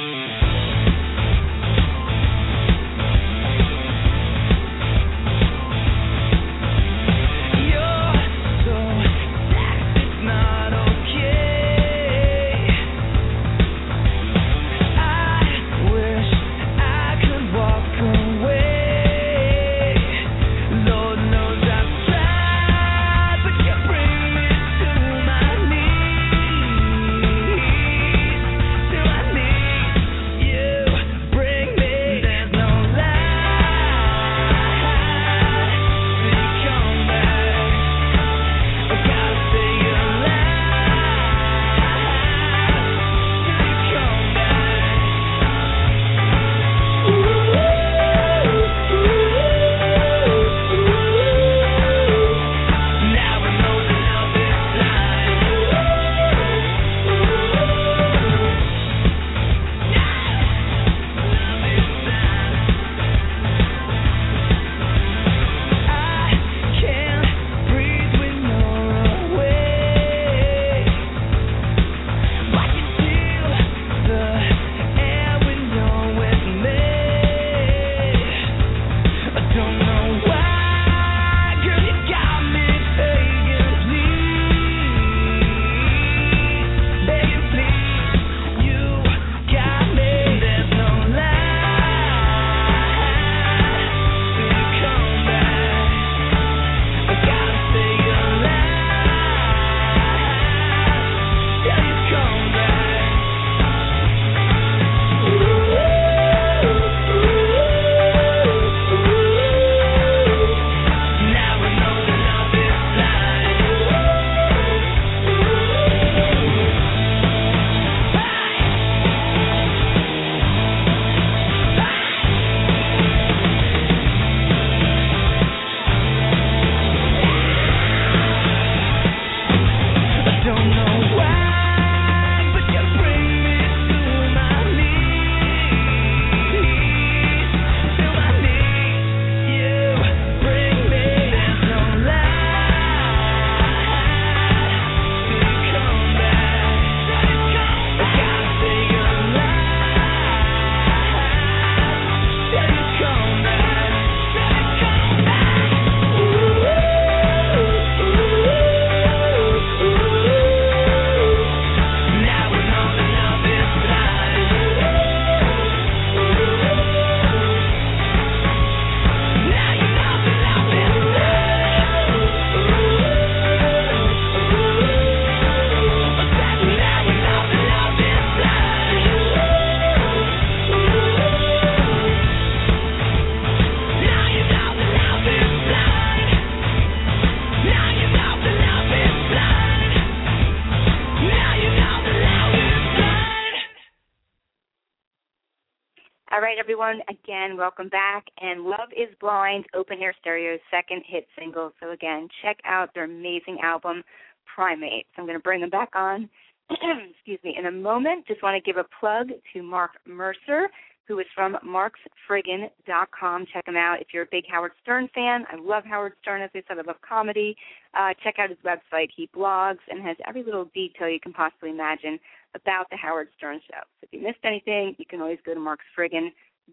[196.69, 197.01] Everyone.
[197.09, 198.25] Again, welcome back.
[198.39, 201.71] And Love is Blind, Open Air Stereo's second hit single.
[201.79, 204.03] So, again, check out their amazing album,
[204.45, 205.07] Primate.
[205.15, 206.29] So I'm going to bring them back on,
[206.69, 208.27] excuse me, in a moment.
[208.27, 210.69] Just want to give a plug to Mark Mercer,
[211.07, 213.45] who is from marksfriggin.com.
[213.51, 215.45] Check him out if you're a big Howard Stern fan.
[215.51, 217.57] I love Howard Stern, as I said, I love comedy.
[217.97, 219.07] Uh, check out his website.
[219.17, 222.19] He blogs and has every little detail you can possibly imagine
[222.53, 223.81] about the Howard Stern Show.
[223.81, 225.59] So if you missed anything, you can always go to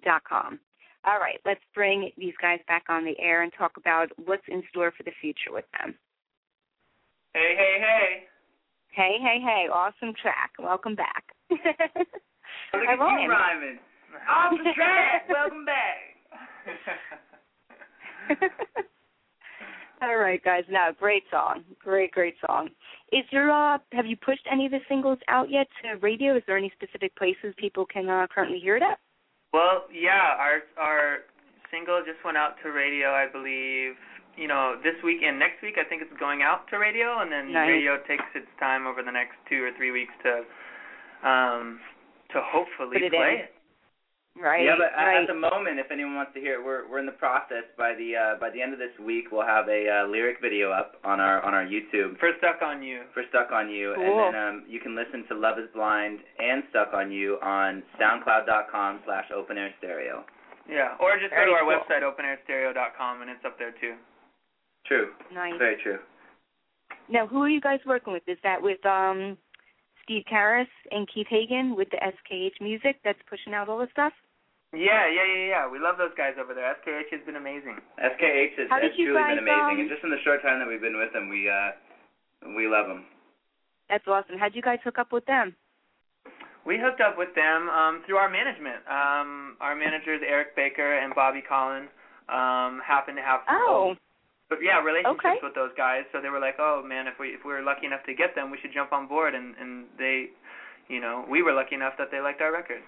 [0.05, 0.61] marksfriggin.com.
[1.05, 4.63] All right, let's bring these guys back on the air and talk about what's in
[4.71, 5.95] store for the future with them.
[7.33, 8.25] Hey, hey, hey.
[8.91, 10.53] Hey, hey, hey, awesome track.
[10.59, 11.25] Welcome back.
[11.51, 13.79] Look at you rhyming.
[14.29, 15.29] Off the track.
[15.29, 16.17] Welcome back.
[20.03, 20.65] All right, guys.
[20.69, 21.63] Now, great song.
[21.79, 22.71] Great, great song.
[23.13, 26.37] Is there uh have you pushed any of the singles out yet to radio?
[26.37, 28.99] Is there any specific places people can uh, currently hear it at?
[29.53, 31.19] Well, yeah, our our
[31.71, 33.95] single just went out to radio, I believe.
[34.37, 37.33] You know, this week and next week, I think it's going out to radio, and
[37.33, 37.69] then Nice.
[37.69, 40.45] radio takes its time over the next two or three weeks to
[41.27, 41.81] um
[42.37, 43.45] to hopefully Put it play in.
[43.49, 43.56] it.
[44.37, 44.65] Right.
[44.69, 45.23] yeah, but at, right.
[45.23, 47.65] at the moment, if anyone wants to hear it, we're we're in the process.
[47.79, 50.71] By the uh, by the end of this week, we'll have a uh, lyric video
[50.71, 53.09] up on our on our YouTube For Stuck on You.
[53.15, 54.05] for Stuck on You, Cool.
[54.05, 57.83] and then um, you can listen to Love Is Blind and Stuck on You on
[58.01, 60.25] SoundCloud.com/slash Open Air Stereo.
[60.69, 61.81] Yeah, or just Very go to our cool.
[61.81, 63.95] website openairstereo.com and it's up there too.
[64.85, 65.55] True, nice.
[65.59, 65.99] very true.
[67.09, 68.23] Now, who are you guys working with?
[68.27, 69.39] Is that with um
[70.05, 74.13] Steve Karras and Keith Hagen with the SKH Music that's pushing out all the stuff?
[74.77, 75.65] Yeah, yeah, yeah, yeah.
[75.65, 76.69] We love those guys over there.
[76.85, 77.81] SKH has been amazing.
[77.97, 80.69] SKH has, has truly guys, been amazing, um, and just in the short time that
[80.69, 81.73] we've been with them, we uh,
[82.53, 83.09] we love them.
[83.89, 84.37] That's awesome.
[84.37, 85.57] How'd you guys hook up with them?
[86.67, 88.83] We hooked up with them um, through our management.
[88.91, 91.87] Um, our managers Eric Baker and Bobby Collin
[92.29, 93.95] um, happened to have Oh,
[94.51, 95.37] but yeah relationships Okay.
[95.43, 96.03] with those guys.
[96.13, 98.35] So they were like, oh man, if we if we were lucky enough to get
[98.35, 99.35] them, we should jump on board.
[99.35, 100.35] And and they,
[100.91, 102.83] you know, we were lucky enough that they liked our record.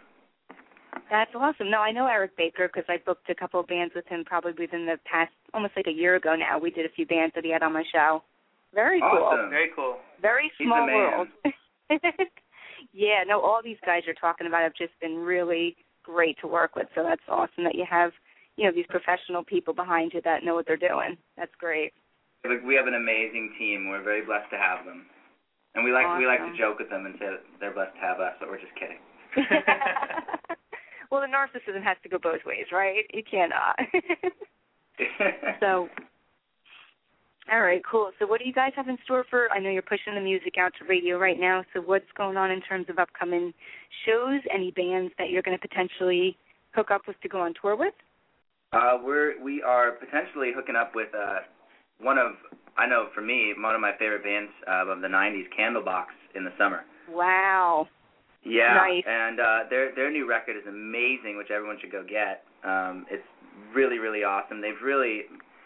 [1.10, 1.70] That's awesome.
[1.70, 4.52] No, I know Eric Baker because I booked a couple of bands with him probably
[4.58, 6.58] within the past almost like a year ago now.
[6.58, 8.22] We did a few bands that he had on my show.
[8.74, 9.48] Very cool.
[9.48, 9.96] Very cool.
[10.20, 11.28] Very small world.
[12.92, 16.76] yeah, no, all these guys you're talking about have just been really great to work
[16.76, 16.86] with.
[16.94, 18.12] So that's awesome that you have,
[18.56, 21.16] you know, these professional people behind you that know what they're doing.
[21.36, 21.92] That's great.
[22.44, 23.88] We have an amazing team.
[23.88, 25.06] We're very blessed to have them,
[25.74, 28.00] and we like we like to joke with them and say that they're blessed to
[28.00, 29.02] have us, but we're just kidding.
[31.10, 33.04] well, the narcissism has to go both ways, right?
[33.12, 33.76] You cannot.
[35.60, 35.88] so,
[37.50, 38.10] all right, cool.
[38.18, 39.48] So, what do you guys have in store for?
[39.50, 41.64] I know you're pushing the music out to radio right now.
[41.72, 43.52] So, what's going on in terms of upcoming
[44.04, 44.40] shows?
[44.54, 46.36] Any bands that you're going to potentially
[46.74, 47.94] hook up with to go on tour with?
[48.72, 51.38] Uh, we're we are potentially hooking up with uh,
[52.00, 52.32] one of
[52.76, 56.44] I know for me one of my favorite bands uh, of the '90s, Candlebox, in
[56.44, 56.82] the summer.
[57.10, 57.88] Wow.
[58.44, 59.04] Yeah, Nice.
[59.06, 62.44] and uh, their their new record is amazing, which everyone should go get.
[62.64, 63.26] Um, it's
[63.74, 64.60] really really awesome.
[64.60, 65.22] They've really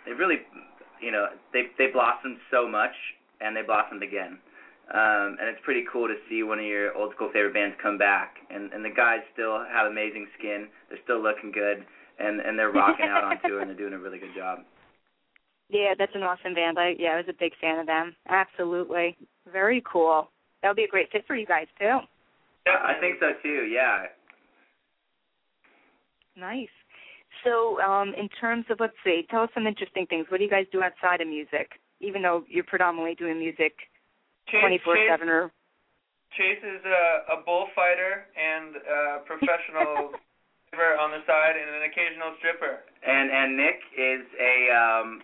[0.07, 0.37] they've really
[1.01, 2.95] you know they they blossomed so much
[3.41, 4.39] and they blossomed again.
[4.93, 7.99] Um, and it's pretty cool to see one of your old school favorite bands come
[7.99, 10.69] back, and and the guys still have amazing skin.
[10.89, 11.85] They're still looking good,
[12.19, 14.61] and and they're rocking out on tour, and they're doing a really good job.
[15.69, 16.79] Yeah, that's an awesome band.
[16.79, 18.17] I yeah, I was a big fan of them.
[18.29, 19.17] Absolutely.
[19.51, 20.29] Very cool.
[20.63, 22.01] That would be a great fit for you guys too.
[22.67, 23.67] Yeah, I think so too.
[23.71, 24.07] Yeah.
[26.37, 26.73] Nice.
[27.45, 30.27] So, um, in terms of let's see, tell us some interesting things.
[30.29, 31.73] What do you guys do outside of music?
[32.01, 33.75] Even though you're predominantly doing music
[34.51, 35.51] twenty four seven or
[36.37, 40.17] Chase is a, a bullfighter and a professional
[40.69, 42.81] stripper on the side and an occasional stripper.
[43.05, 45.23] And and Nick is a um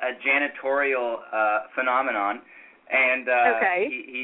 [0.00, 2.40] a janitorial uh phenomenon
[2.90, 3.86] and uh Okay.
[3.88, 4.22] he he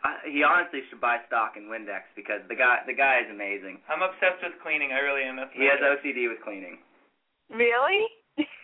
[0.00, 3.84] uh, he honestly should buy stock in Windex because the guy the guy is amazing.
[3.88, 4.92] I'm obsessed with cleaning.
[4.92, 5.36] I really am.
[5.36, 6.80] That's He has OCD with cleaning.
[7.52, 8.08] Really?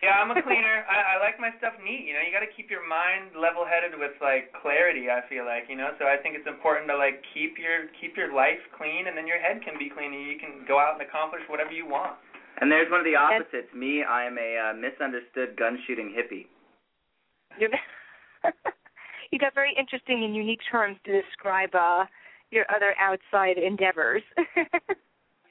[0.00, 0.86] Yeah, I'm a cleaner.
[0.88, 2.06] I, I like my stuff neat.
[2.08, 5.10] You know, you got to keep your mind level-headed with like clarity.
[5.12, 8.16] I feel like, you know, so I think it's important to like keep your keep
[8.16, 10.96] your life clean, and then your head can be clean, and you can go out
[10.96, 12.16] and accomplish whatever you want.
[12.60, 13.68] And there's one of the opposites.
[13.76, 16.48] Me, I am a uh, misunderstood gun shooting hippie.
[17.60, 17.68] You're,
[19.30, 22.04] you got very interesting and unique terms to describe uh,
[22.50, 24.22] your other outside endeavors.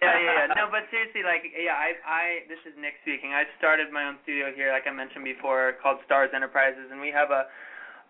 [0.04, 0.60] Yeah, yeah, yeah.
[0.60, 3.32] No, but seriously, like, yeah, I, I, this is Nick speaking.
[3.32, 7.16] I started my own studio here, like I mentioned before, called Stars Enterprises, and we
[7.16, 7.48] have a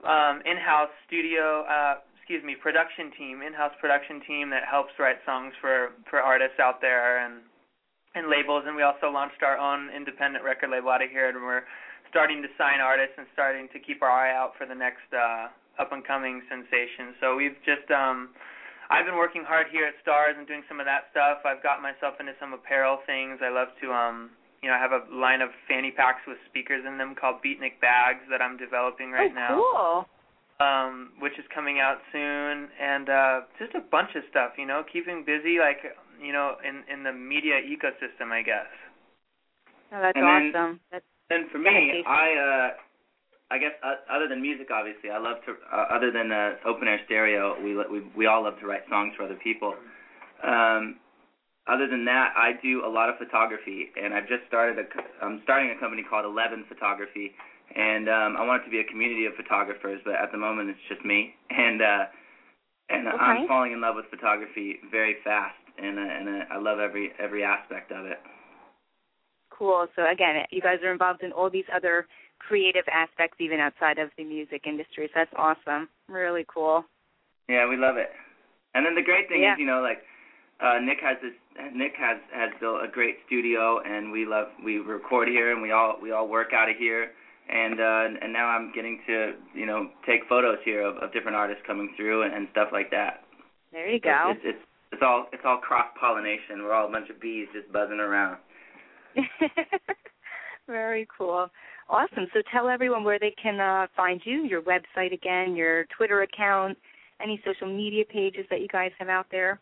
[0.02, 5.54] um, in-house studio, uh, excuse me, production team, in-house production team that helps write songs
[5.62, 7.46] for for artists out there, and
[8.16, 11.38] and labels, and we also launched our own independent record label out of here, and
[11.38, 11.64] we're
[12.16, 15.52] starting to sign artists and starting to keep our eye out for the next uh,
[15.76, 17.12] up and coming sensation.
[17.20, 18.32] So we've just um,
[18.88, 21.44] I've been working hard here at Stars and doing some of that stuff.
[21.44, 23.44] I've got myself into some apparel things.
[23.44, 24.32] I love to um
[24.64, 27.84] you know, I have a line of fanny packs with speakers in them called Beatnik
[27.84, 29.52] bags that I'm developing right oh, now.
[29.60, 30.08] cool.
[30.56, 34.88] Um, which is coming out soon and uh just a bunch of stuff, you know,
[34.88, 35.84] keeping busy like
[36.24, 38.72] you know, in in the media ecosystem I guess.
[39.92, 40.80] Oh, that's And then- awesome.
[40.96, 42.82] That's And for me, I uh
[43.52, 45.54] I guess uh, other than music, obviously, I love to.
[45.72, 49.14] Uh, other than uh, open air stereo, we we we all love to write songs
[49.16, 49.76] for other people.
[50.44, 50.96] Um,
[51.68, 54.86] other than that, I do a lot of photography, and I've just started a.
[55.24, 57.32] I'm starting a company called Eleven Photography,
[57.76, 60.02] and um, I want it to be a community of photographers.
[60.04, 62.06] But at the moment, it's just me, and uh,
[62.90, 63.18] and Okay.
[63.18, 67.12] I'm falling in love with photography very fast, and uh, and uh, I love every
[67.20, 68.18] every aspect of it.
[69.58, 69.88] Cool.
[69.96, 72.08] So again, you guys are involved in all these other
[72.40, 75.08] creative aspects, even outside of the music industry.
[75.14, 75.88] So that's awesome.
[76.10, 76.86] Really cool.
[77.48, 78.10] Yeah, we love it.
[78.74, 79.54] And then the great thing Yeah.
[79.54, 80.04] is, you know, like
[80.62, 81.34] uh Nick has this
[81.74, 85.72] Nick has has built a great studio and we love we record here and we
[85.72, 87.12] all we all work out of here
[87.50, 91.36] and uh and now I'm getting to, you know, take photos here of, of different
[91.36, 93.24] artists coming through and, and stuff like that.
[93.72, 94.32] There you go.
[94.32, 96.64] It's, it's it's all it's all cross pollination.
[96.64, 98.38] We're all a bunch of bees just buzzing around.
[100.68, 101.48] Very cool.
[101.90, 102.26] Awesome.
[102.34, 106.76] So tell everyone where they can uh, find you, your website again, your Twitter account,
[107.22, 109.60] any social media pages that you guys have out there.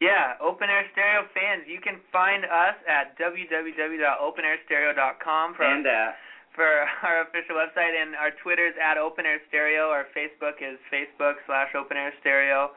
[0.00, 6.12] Yeah, Open Air Stereo fans, you can find us at www.openairstereo.com for And uh
[6.54, 9.90] for our official website, and our Twitter is at Open Air Stereo.
[9.90, 12.70] Our Facebook is Facebook slash Open Air Stereo.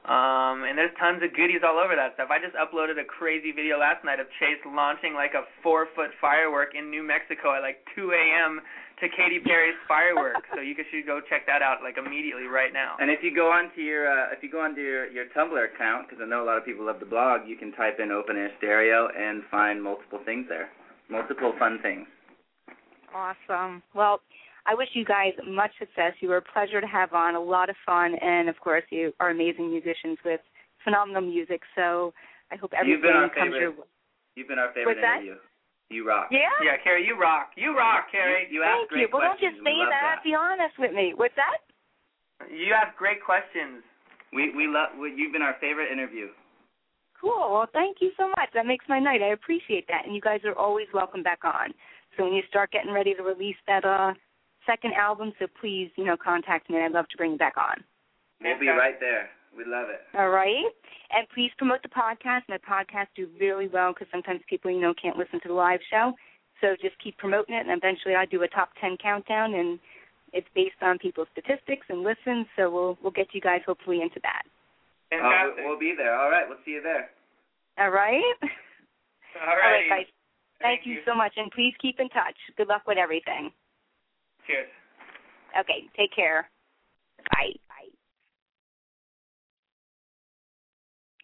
[0.00, 2.32] Um, and there's tons of goodies all over that stuff.
[2.32, 6.08] I just uploaded a crazy video last night of Chase launching like a four foot
[6.20, 8.64] firework in New Mexico at like 2 a.m.
[9.04, 10.48] to Katy Perry's fireworks.
[10.56, 12.96] so you should go check that out like immediately right now.
[12.96, 16.08] And if you go onto your uh, if you go onto your your Tumblr account,
[16.08, 18.40] because I know a lot of people love the blog, you can type in Open
[18.40, 20.72] Air Stereo and find multiple things there,
[21.12, 22.08] multiple fun things.
[23.12, 23.82] Awesome.
[23.92, 24.24] Well,
[24.70, 26.14] I wish you guys much success.
[26.22, 29.10] You were a pleasure to have on, a lot of fun, and of course, you
[29.18, 30.38] are amazing musicians with
[30.86, 31.62] phenomenal music.
[31.74, 32.14] So
[32.52, 33.90] I hope You've everything been our comes your favorite.
[34.38, 35.26] You've been our favorite What's that?
[35.26, 35.42] interview.
[35.90, 36.30] You rock.
[36.30, 36.54] Yeah.
[36.62, 37.50] Yeah, Kerri, you rock.
[37.58, 38.46] You rock, Kerri.
[38.46, 39.10] You, you ask Thank you.
[39.10, 40.22] great Well, don't just say we love that.
[40.22, 41.18] Be honest with me.
[41.18, 41.58] What's that?
[42.46, 43.82] You ask great questions.
[44.30, 44.94] We we love.
[44.94, 46.30] We, you've been our favorite interview.
[47.18, 47.58] Cool.
[47.58, 48.54] Well, thank you so much.
[48.54, 49.18] That makes my night.
[49.18, 50.06] I appreciate that.
[50.06, 51.74] And you guys are always welcome back on.
[52.14, 54.14] So when you start getting ready to release that uh
[54.66, 56.78] second album, so please, you know, contact me.
[56.78, 57.82] I'd love to bring you back on.
[58.42, 59.28] We'll be right there.
[59.56, 60.00] We love it.
[60.16, 60.64] All right.
[61.10, 62.42] And please promote the podcast.
[62.48, 65.80] My podcasts do really well because sometimes people, you know, can't listen to the live
[65.90, 66.12] show.
[66.60, 69.78] So just keep promoting it, and eventually I do a top ten countdown, and
[70.32, 72.46] it's based on people's statistics and listens.
[72.54, 74.42] So we'll we'll get you guys hopefully into that.
[75.12, 75.56] Oh, Fantastic.
[75.64, 76.14] we'll, we'll be there.
[76.14, 76.44] All right.
[76.48, 77.10] We'll see you there.
[77.78, 78.22] All right.
[79.40, 79.88] All All right.
[79.88, 80.06] right, guys.
[80.60, 82.36] Thank, you so much, and please keep in touch.
[82.58, 83.50] Good luck with everything.
[85.58, 85.88] Okay.
[85.96, 86.48] Take care.
[87.30, 87.52] Bye.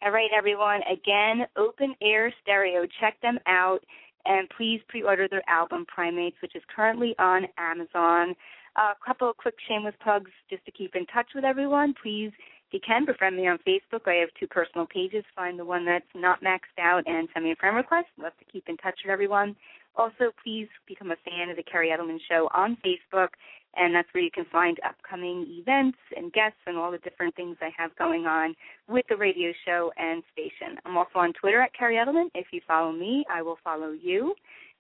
[0.07, 0.83] All right, everyone.
[0.83, 2.87] Again, Open Air Stereo.
[3.01, 3.81] Check them out,
[4.25, 8.37] and please pre-order their album Primates, which is currently on Amazon.
[8.77, 11.95] A couple of quick shameless plugs just to keep in touch with everyone.
[12.01, 12.31] Please,
[12.69, 14.07] if you can, befriend me on Facebook.
[14.07, 15.25] I have two personal pages.
[15.35, 18.07] Find the one that's not maxed out and send me a friend request.
[18.17, 19.57] Love to keep in touch with everyone.
[19.97, 23.29] Also, please become a fan of the Kerri Edelman Show on Facebook,
[23.77, 27.57] and that's where you can find upcoming events and guests and all the different things
[27.61, 28.55] I have going on
[28.89, 30.79] with the radio show and station.
[30.85, 32.29] I'm also on Twitter at Kerri Edelman.
[32.35, 34.35] If you follow me, I will follow you.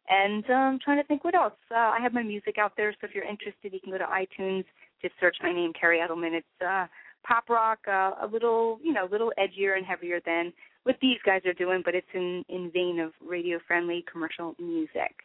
[0.08, 1.54] And I'm trying to think what else.
[1.70, 4.04] Uh, I have my music out there, so if you're interested, you can go to
[4.04, 4.64] iTunes,
[5.02, 6.32] just search my name, Kerri Edelman.
[6.34, 6.86] It's uh,
[7.26, 10.52] pop rock, uh, a little, you know, a little edgier and heavier than
[10.86, 15.16] what these guys are doing, but it's in in vein of radio friendly commercial music.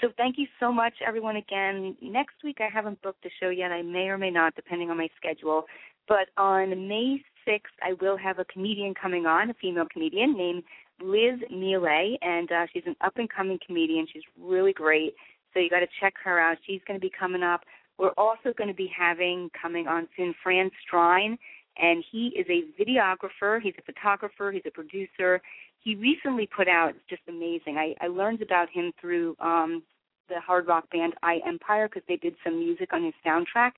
[0.00, 1.36] So thank you so much, everyone.
[1.36, 3.70] Again, next week I haven't booked a show yet.
[3.70, 5.64] I may or may not, depending on my schedule.
[6.08, 10.64] But on May 6th, I will have a comedian coming on, a female comedian named
[11.00, 14.06] Liz Miele, and uh, she's an up and coming comedian.
[14.12, 15.14] She's really great.
[15.54, 16.58] So you got to check her out.
[16.66, 17.62] She's going to be coming up.
[17.96, 21.38] We're also going to be having coming on soon Fran Strine,
[21.80, 23.60] and he is a videographer.
[23.60, 24.50] He's a photographer.
[24.52, 25.40] He's a producer.
[25.82, 27.76] He recently put out just amazing.
[27.78, 29.82] I, I learned about him through um,
[30.28, 33.72] the hard rock band I Empire because they did some music on his soundtrack.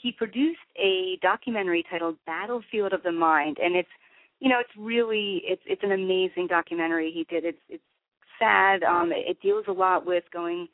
[0.00, 3.88] He produced a documentary titled Battlefield of the Mind, and it's
[4.38, 7.44] you know it's really it's it's an amazing documentary he did.
[7.44, 7.82] It's it's
[8.38, 8.84] sad.
[8.84, 10.68] Um, it, it deals a lot with going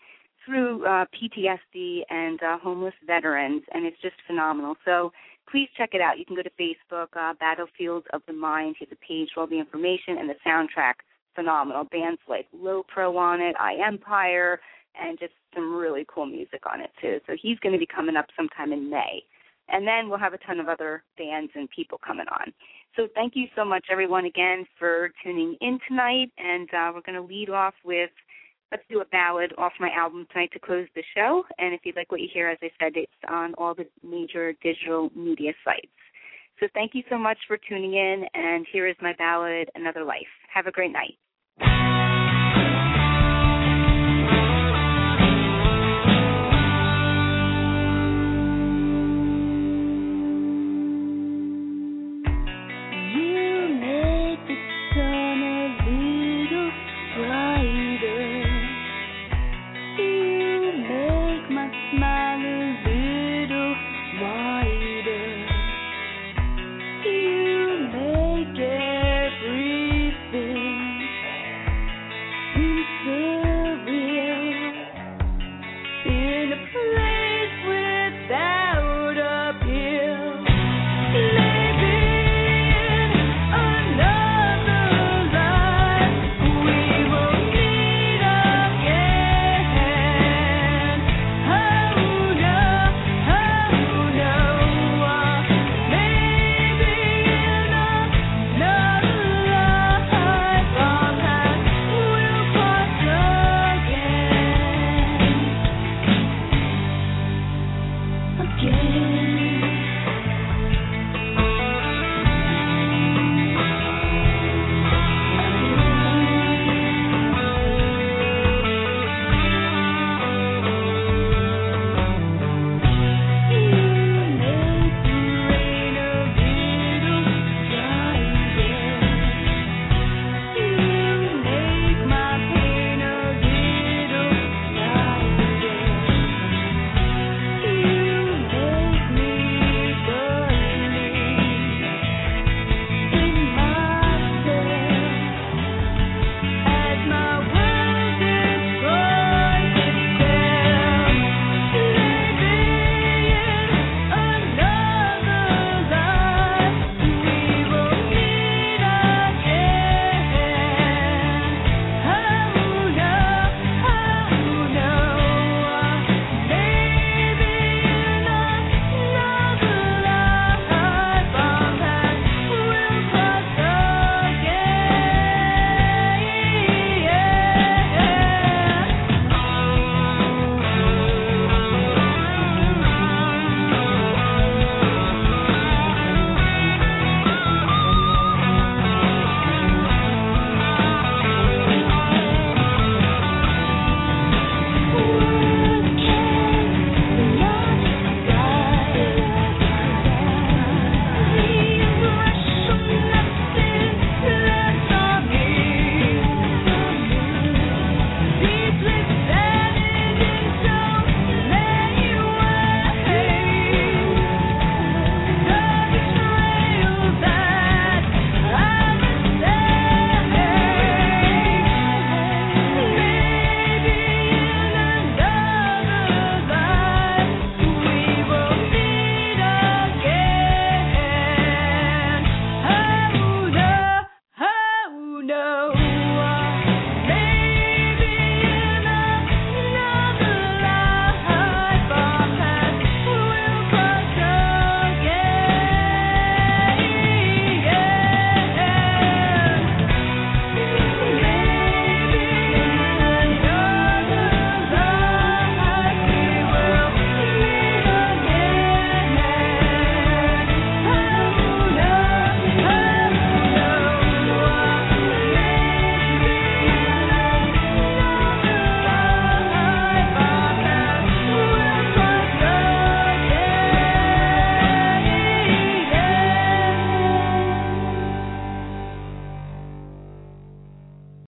[0.44, 4.76] through uh, PTSD and uh, homeless veterans, and it's just phenomenal.
[4.84, 5.12] So
[5.50, 6.18] please check it out.
[6.18, 8.76] You can go to Facebook, uh, Battlefields of the Mind.
[8.78, 10.94] Here's a page for all the information and the soundtrack.
[11.34, 11.84] Phenomenal.
[11.84, 14.60] Bands like Lo-Pro on it, I Empire,
[15.00, 17.20] and just some really cool music on it too.
[17.26, 19.22] So he's going to be coming up sometime in May.
[19.68, 22.52] And then we'll have a ton of other bands and people coming on.
[22.96, 26.30] So thank you so much, everyone, again for tuning in tonight.
[26.38, 28.10] And uh, we're going to lead off with
[28.74, 31.44] let's do a ballad off my album tonight to close the show.
[31.58, 34.52] And if you like what you hear, as I said, it's on all the major
[34.64, 35.86] digital media sites.
[36.58, 38.24] So thank you so much for tuning in.
[38.34, 40.26] And here is my ballad, Another Life.
[40.52, 41.93] Have a great night.